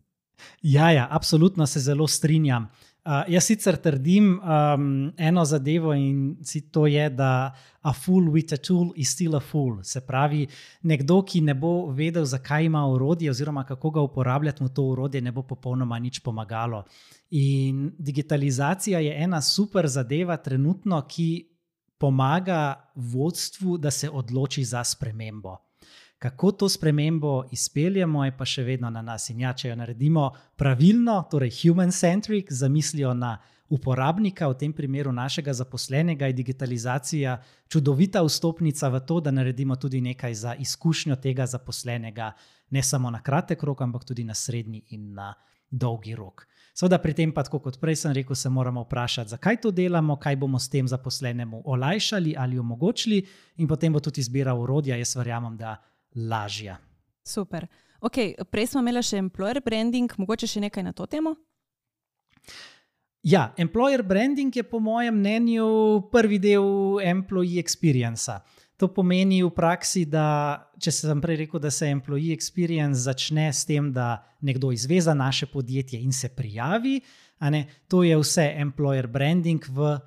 [0.62, 2.62] ja, ja, absolutno se zelo strinjam.
[2.62, 6.36] Uh, jaz sicer trdim um, eno zadevo in
[6.70, 9.82] to je, da a fool with a tool is still a fool.
[9.82, 10.47] Se pravi,
[10.82, 15.20] nekdo, ki ne bo vedel, zakaj ima urodje oziroma kako ga uporabljati, mu to urodje
[15.20, 16.84] ne bo popolnoma nič pomagalo.
[17.30, 21.50] In digitalizacija je ena super zadeva trenutno, ki
[22.01, 25.57] pomaga vodstvu, da se odloči za spremembo.
[26.19, 29.31] Kako to spremembo izpeljemo, je pa še vedno na nas.
[29.33, 30.27] In ja, če jo naredimo
[30.57, 33.39] pravilno, torej human-centric, zamislijo na
[33.71, 37.37] uporabnika, v tem primeru našega zaposlenega, je digitalizacija
[37.69, 42.33] čudovita vstopnica v to, da naredimo tudi nekaj za izkušnjo tega zaposlenega,
[42.71, 45.35] ne samo na kratek rok, ampak tudi na srednji in na
[45.71, 46.47] dolgi rok.
[46.81, 50.37] Seveda, pri tem, pa, kot prej sem rekel, se moramo vprašati, zakaj to delamo, kaj
[50.41, 53.18] bomo s tem zaposlenemu olajšali ali omogočili,
[53.61, 55.74] in potem bo tudi izbira urodja, jaz verjamem, da
[56.16, 56.78] lažja.
[57.20, 57.66] Super.
[58.01, 61.35] Okay, prej smo imeli še employer branding, mogoče še nekaj na to temo.
[63.28, 65.68] Ja, employer branding je po mojem mnenju
[66.09, 66.64] prvi del
[67.05, 68.41] employee experience.
[68.81, 73.66] To pomeni v praksi, da če sem prej rekel, da se employee experience začne s
[73.68, 77.03] tem, da nekdo izve za naše podjetje in se prijavi,
[77.89, 79.99] to je vse employer branding v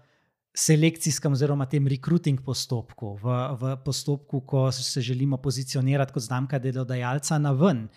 [0.53, 7.37] selekcijskem oziroma tem recruiting postopku, v, v postopku, ko se želimo pozicionirati kot znamka delodajalca
[7.37, 7.87] na ven.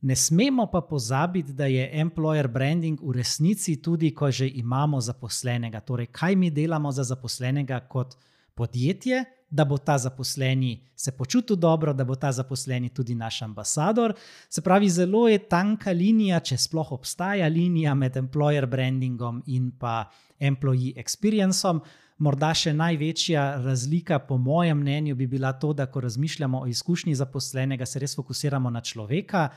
[0.00, 5.80] Ne smemo pa pozabiti, da je employer branding v resnici tudi, ko že imamo zaposlenega.
[5.80, 8.14] Torej, kaj mi delamo za zaposlenega kot
[8.54, 14.14] podjetje, da bo ta zaposleni se počutil dobro, da bo ta zaposleni tudi naš ambasador.
[14.48, 20.10] Se pravi, zelo je tanka linija, če sploh obstaja linija med employer brandingom in pa
[20.40, 21.80] employee experienceom.
[22.18, 27.14] Morda še največja razlika, po mojem mnenju, bi bila to, da ko razmišljamo o izkušnji
[27.14, 29.48] zaposlenega, se res fokusiramo na človeka,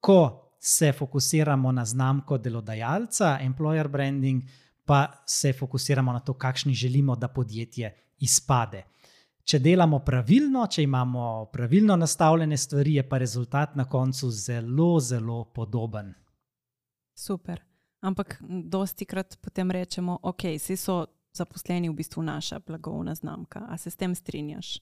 [0.00, 0.20] ko
[0.60, 4.42] se fokusiramo na znamko delodajalca, employer branding,
[4.84, 8.84] pa se fokusiramo na to, kakšni želimo, da podjetje izpade.
[9.48, 11.22] Če delamo pravilno, če imamo
[11.52, 16.10] pravilno nastavljene stvari, je pa rezultat na koncu zelo, zelo podoben.
[17.16, 17.62] Super.
[18.04, 20.98] Ampak dosti krat potem rečemo, ok, vsi so
[21.32, 23.64] zaposleni v bistvu naša blagovna znamka.
[23.68, 24.74] A se s tem strinjaš?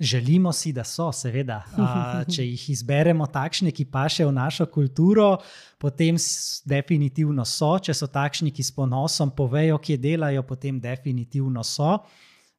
[0.00, 1.58] Želimo si, da so, seveda.
[1.76, 5.34] A, če jih izberemo takšne, ki pašejo v našo kulturo,
[5.78, 6.16] potem
[6.64, 7.74] definitivno so.
[7.84, 11.98] Če so takšni, ki s ponosom povejo, kje delajo, potem definitivno so.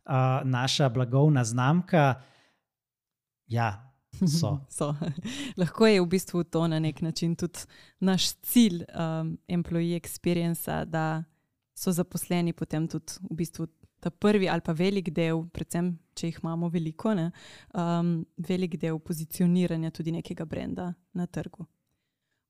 [0.06, 2.22] A, naša blagovna znamka,
[3.48, 3.94] ja,
[4.40, 4.60] so.
[4.78, 4.96] so.
[5.58, 7.60] Lahko je v bistvu to na nek način tudi
[8.00, 11.24] naš cilj, um, employee experience, da
[11.76, 13.68] so zaposleni potem tudi v bistvu
[14.02, 17.30] ta prvi ali pa velik del, predvsem če jih imamo veliko, ne,
[17.78, 21.66] um, velik del pozicioniranja tudi nekega brenda na trgu.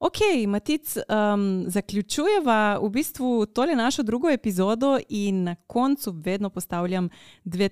[0.01, 7.09] Ok, Matic, um, zaključujeva v bistvu tole našo drugo epizodo in na koncu vedno postavljam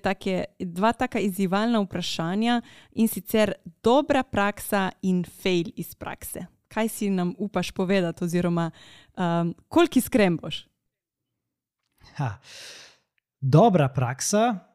[0.02, 2.60] take, dva taka izzivalna vprašanja
[2.92, 3.52] in sicer
[3.82, 6.46] dobra praksa in fail iz prakse.
[6.68, 8.70] Kaj si nam upaš povedati oziroma
[9.16, 10.66] um, koliko iskren boš?
[12.14, 12.38] Ha
[13.40, 14.69] dobra praksa.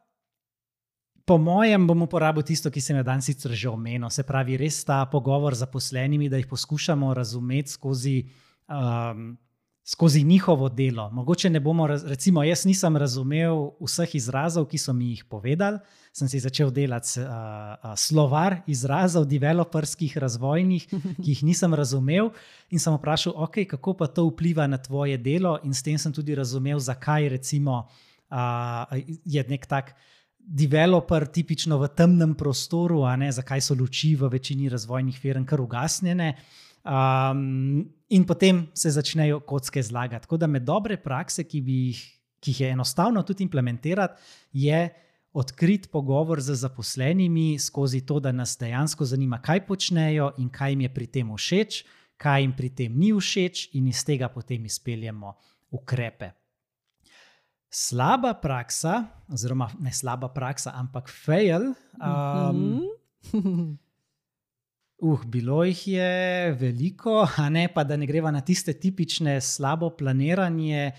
[1.26, 4.84] Po mojem, bom uporabil tisto, ki sem jo danes sicer že omenil, se pravi, res
[4.86, 8.30] ta pogovor z zaposlenimi, da jih poskušamo razumeti skozi,
[8.70, 9.34] um,
[9.82, 11.10] skozi njihovo delo.
[11.10, 15.82] Mogoče ne bomo, recimo, jaz nisem razumel vseh izrazov, ki so mi jih povedali.
[16.14, 20.86] Sem si začel delati uh, uh, slovar izrazov, developerskih, razvojnih,
[21.24, 22.36] ki jih nisem razumel,
[22.70, 26.14] in sem vprašal, okay, kako pa to vpliva na tvoje delo, in s tem sem
[26.14, 27.88] tudi razumel, zakaj recimo
[28.30, 28.94] uh,
[29.26, 29.98] je nek tak
[30.46, 36.36] developer, tipično v temnem prostoru, ne, zakaj so luči v večini razvojnih firm kar ugasnjene.
[36.86, 40.28] Um, in potem se začnejo kocke zlagati.
[40.28, 42.04] Tako da med dobre prakse, ki, jih,
[42.40, 44.22] ki jih je enostavno tudi implementirati,
[44.54, 44.90] je
[45.34, 50.86] odkrit pogovor z zaposlenimi skozi to, da nas dejansko zanima, kaj počnejo in kaj jim
[50.86, 51.84] je pri tem všeč,
[52.18, 55.34] kaj jim pri tem ni všeč, in iz tega potem izpeljemo
[55.72, 56.32] ukrepe
[57.76, 61.74] slaba praksa, oziroma ne slaba praksa, ampak fail.
[62.00, 62.86] Um,
[65.04, 69.92] uh, bilo jih je veliko, a ne pa da ne greva na tiste tipične slabo
[69.98, 70.94] planiranje.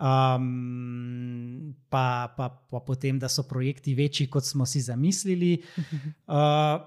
[0.00, 5.58] Um, pa, pa, pa potem, da so projekti večji, kot smo si zamislili.
[6.30, 6.78] Uh,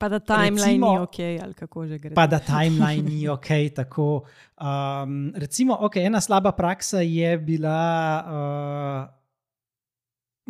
[0.00, 2.14] Pa da timeline recimo, ni ok, ali kako že gre.
[2.14, 3.48] Pa da timeline ni ok.
[3.80, 4.24] Tako,
[4.56, 7.80] um, recimo, okay, ena slaba praksa je bila
[8.24, 9.20] uh,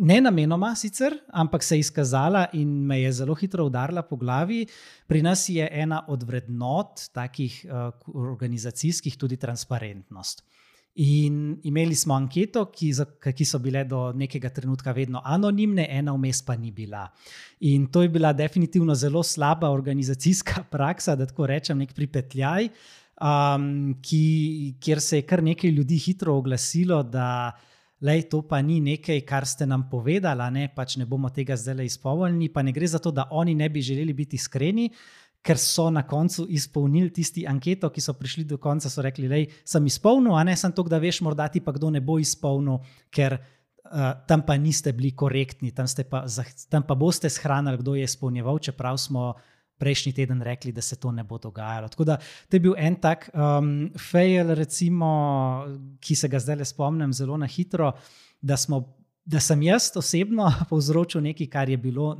[0.07, 4.63] ne namenoma, sicer, ampak se je izkazala in me je zelo hitro udarila po glavi.
[5.07, 7.91] Pri nas je ena od vrednot, takih uh,
[8.31, 10.47] organizacijskih, tudi transparentnost.
[10.99, 12.89] In imeli smo anketo, ki,
[13.23, 17.05] ki so bile do nekega trenutka vedno anonimne, ena vmes pa ni bila.
[17.63, 22.67] In to je bila definitivno zelo slaba organizacijska praksa, da tako rečem, nek pripetljaj,
[23.23, 27.53] um, ki, kjer se je kar nekaj ljudi hitro oglasilo, da
[28.01, 31.87] lej, to pa ni nekaj, kar ste nam povedali, ne, pač ne bomo tega zdaj
[31.87, 32.51] izpolnili.
[32.51, 34.89] Pa ne gre za to, da oni ne bi želeli biti iskreni
[35.41, 39.39] ker so na koncu izpolnili tisti anketo, ki so prišli do konca, so rekli, da
[39.65, 42.77] sem izpolnil, a ne sem to, da veš, morda ti pa kdo ne bo izpolnil,
[43.09, 46.25] ker uh, tam pa niste bili korektni, tam, pa,
[46.69, 49.33] tam pa boste shranili, kdo je izpolnjeval, čeprav smo.
[49.81, 51.87] Prejšnji teden rekli, da se to ne bo dogajalo.
[51.89, 55.07] Tako da to je bil en tak um, fail, recimo,
[55.97, 57.87] ki se ga zdaj le spomnim zelo na hitro,
[58.37, 58.83] da, smo,
[59.25, 62.11] da sem jaz osebno povzročil nekaj, kar je bilo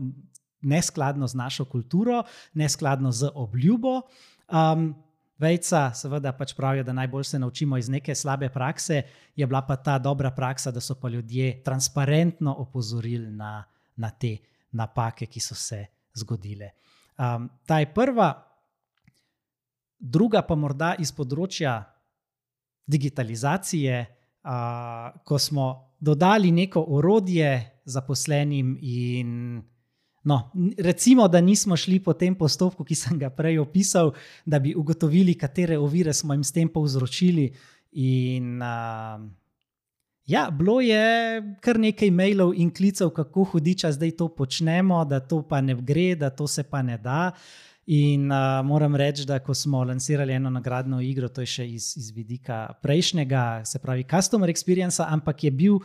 [0.61, 4.01] neskladno z našo kulturo, neskladno z obljubo.
[4.47, 4.93] Um,
[5.41, 9.01] vejca, seveda pač pravijo, da najbolj se naučimo iz neke slabe prakse,
[9.35, 13.63] je bila pa ta dobra praksa, da so pa ljudje transparentno opozorili na,
[13.95, 14.37] na te
[14.71, 16.71] napake, ki so se zgodile.
[17.17, 18.33] Um, ta je prva,
[19.99, 21.81] druga pa morda iz področja
[22.91, 23.99] digitalizacije,
[24.43, 25.67] uh, ko smo
[25.99, 29.61] dodali neko orodje zaposlenim in
[30.23, 34.13] No, recimo, da nismo šli po tem postopku, ki sem ga prej opisal,
[34.45, 37.49] da bi ugotovili, katere ovire smo jim s tem povzročili.
[37.91, 39.25] In, uh,
[40.25, 45.41] ja, bilo je kar nekaj mailov in klicev, kako hudiča zdaj to počnemo, da to
[45.41, 47.31] pa ne gre, da to se pa ne da.
[47.85, 51.97] In uh, moram reči, da ko smo lansirali eno nagradno igro, to je še iz,
[51.97, 55.79] iz vidika prejšnjega, se pravi, customer experience, ampak je bil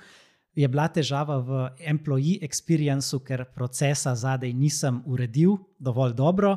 [0.57, 6.57] je bila težava v employee experienceu, ker procesa zadaj nisem uredil dovolj dobro.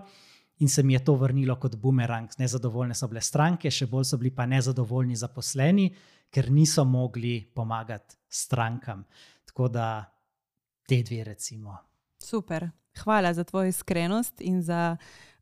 [0.59, 2.31] In se mi je to vrnilo kot bumerang.
[2.39, 5.87] Nezadovoljne so bile stranke, še bolj so bili pa nezadovoljni zaposleni,
[6.31, 9.05] ker niso mogli pomagati strankam.
[9.47, 9.85] Tako da
[10.87, 11.77] te dve, recimo.
[12.19, 12.67] Super,
[13.03, 14.97] hvala za tvojo iskrenost in za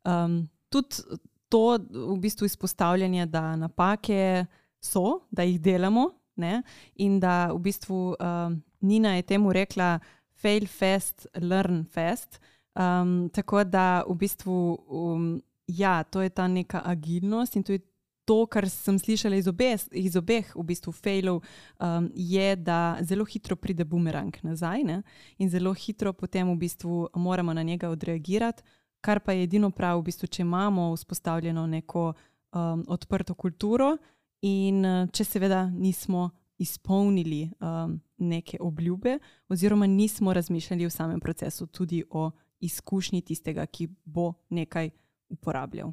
[0.06, 4.46] um, tudi to v bistvu izpostavljanje, da napake
[4.80, 6.62] so, da jih delamo, Ne?
[7.02, 9.98] In da v bistvu uh, Nina je temu rekla,
[10.38, 12.40] fail fast, learn fast.
[12.78, 17.80] Um, tako da v bistvu, um, ja, to je ta neka agilnost in je
[18.28, 21.40] to, kar sem slišala iz, obe, iz obeh v bistvu failov,
[21.80, 25.02] um, je, da zelo hitro pride bumerang nazaj ne?
[25.38, 28.62] in zelo hitro potem v bistvu moramo na njega odreagirati.
[29.00, 33.96] Kar pa je edino prav, v bistvu, če imamo vzpostavljeno neko um, odprto kulturo,
[34.46, 36.28] In eh, če seveda nismo
[36.58, 39.18] izpolnili um, neke obljube,
[39.48, 42.30] oziroma nismo razmišljali v samem procesu tudi o
[42.60, 44.90] izkušnji tistega, ki bo nekaj
[45.30, 45.92] uporabljal.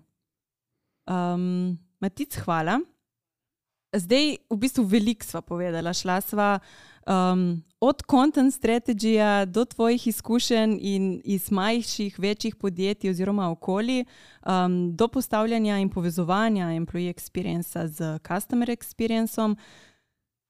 [1.05, 2.79] Um, Matic, hvala.
[3.95, 5.93] Zdaj, v bistvu, veliko sva povedala.
[5.93, 6.59] Šla sva
[7.07, 14.03] um, od content strategija do tvojih izkušenj in iz manjših, večjih podjetij oziroma okolij,
[14.45, 19.55] um, do postavljanja in povezovanja employee experience z customer experienceom,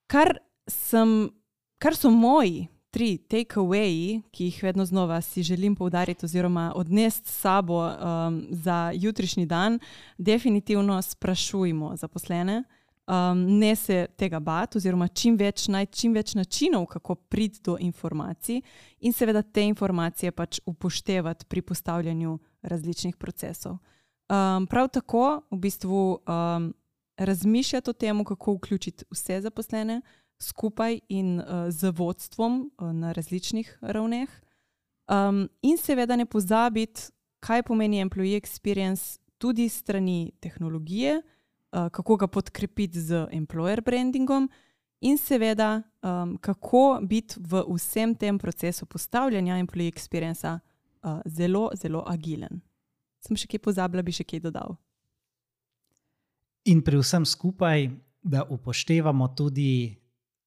[0.08, 0.38] kar,
[0.68, 1.30] sem,
[1.78, 7.42] kar so moji tri take-awayi, ki jih vedno znova si želim poudariti oziroma odnesti s
[7.42, 9.80] sabo um, za jutrišnji dan,
[10.18, 12.64] definitivno sprašujmo zaposlene
[13.08, 17.78] um, ne se tega bati, oziroma čim več, naj, čim več načinov, kako priti do
[17.80, 18.62] informacij,
[19.00, 23.78] in seveda te informacije pač upoštevati pri postavljanju različnih procesov.
[24.30, 26.72] Um, prav tako v bistvu um,
[27.18, 30.02] razmišljati o tem, kako vključiti vse zaposlene
[30.42, 34.30] skupaj in uh, z vodstvom uh, na različnih ravneh,
[35.08, 41.22] um, in seveda ne pozabiti, kaj pomeni employee experience tudi strani tehnologije.
[41.22, 41.35] Eh,
[41.92, 44.50] kako ga podkrepiti z employer brandingom,
[45.06, 52.04] in seveda, um, kako biti v vsem tem procesu postavljanja employee experience uh, zelo, zelo
[52.08, 52.62] agilen.
[53.22, 54.78] Sem še kaj pozabila, bi še kaj dodal.
[56.66, 57.90] In pri vsem skupaj,
[58.26, 59.94] da upoštevamo tudi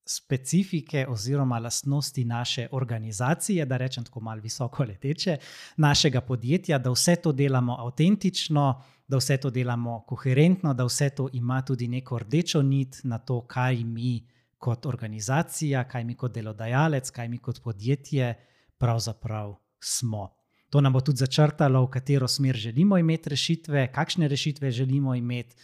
[0.09, 5.37] specifike oziroma lastnosti naše organizacije, da rečem tako malo visoko leteče,
[5.77, 8.65] našega podjetja, da vse to delamo avtentično,
[9.09, 13.41] da vse to delamo koherentno, da vse to ima tudi neko rdečo nit na to,
[13.47, 14.29] kaj mi
[14.59, 18.35] kot organizacija, kaj mi kot delodajalec, kaj mi kot podjetje
[18.79, 20.35] pravzaprav smo.
[20.71, 25.57] To nam bo tudi začrtalo, v katero smer želimo imeti rešitve, kakšne rešitve želimo imeti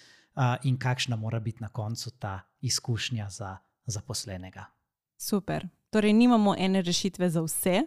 [0.62, 4.64] in kakšna mora biti na koncu ta izkušnja za zaposlenega.
[5.16, 5.68] Super.
[5.90, 7.82] Torej, nimamo ene rešitve za vse,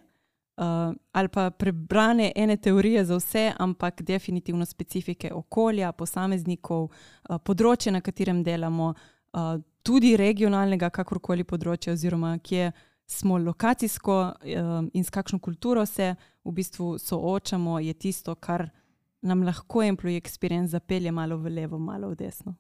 [0.58, 7.92] uh, ali pa prebrane ene teorije za vse, ampak definitivno specifike okolja, posameznikov, uh, področje,
[7.92, 12.72] na katerem delamo, uh, tudi regionalnega, kakorkoli področje, oziroma kje
[13.08, 18.70] smo lokacijsko uh, in s kakšno kulturo se v bistvu soočamo, je tisto, kar
[19.22, 22.56] nam lahko employee experience zapelje malo v levo, malo v desno.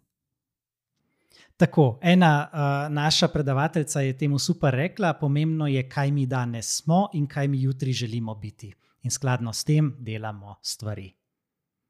[1.58, 7.08] Tako, ena uh, naša predavateljica je temu super rekla: pomembno je, kaj mi danes smo
[7.14, 8.74] in kaj mi jutri želimo biti.
[9.04, 11.14] In skladno s tem delamo stvari.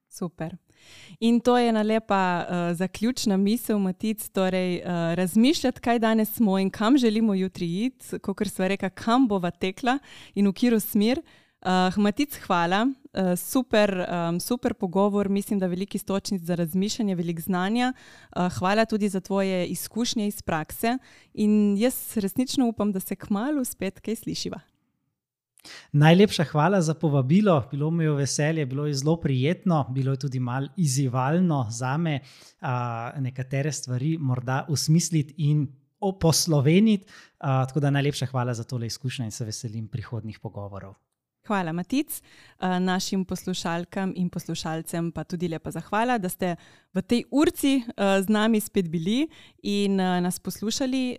[0.10, 0.56] Super.
[1.20, 6.60] In to je ena lepa uh, zaključna misel, Matic, torej uh, razmišljati, kaj danes smo
[6.60, 10.00] in kam želimo jutri iti, kot smo rekli, kam bova tekla
[10.36, 11.22] in v katero smer.
[11.58, 17.42] Uh, Matic, hvala, uh, super, um, super pogovor, mislim, da veliko istočnic za razmišljanje, veliko
[17.42, 17.94] znanja.
[17.94, 20.98] Uh, hvala tudi za tvoje izkušnje iz prakse
[21.34, 24.60] in jaz resnično upam, da se kmalo spet kaj slišiva.
[25.92, 30.40] Najlepša hvala za povabilo, bilo mi je veselje, bilo je zelo prijetno, bilo je tudi
[30.40, 32.20] malo izzivalno za me,
[33.18, 35.68] nekatere stvari morda usmisliti in
[36.22, 37.06] posloveniti.
[37.40, 41.07] Tako da najlepša hvala za tole izkušnjo in se veselim prihodnih pogovorov.
[41.48, 42.22] Hvala, Matic.
[42.60, 46.56] Našim poslušalkam in poslušalcem pa tudi lepa zahvala, da ste
[46.94, 49.30] v tej urci z nami spet bili
[49.64, 51.18] in nas poslušali.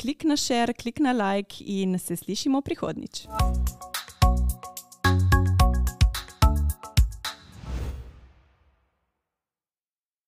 [0.00, 3.24] Klik na share, klik na like in se slišimo prihodnjič.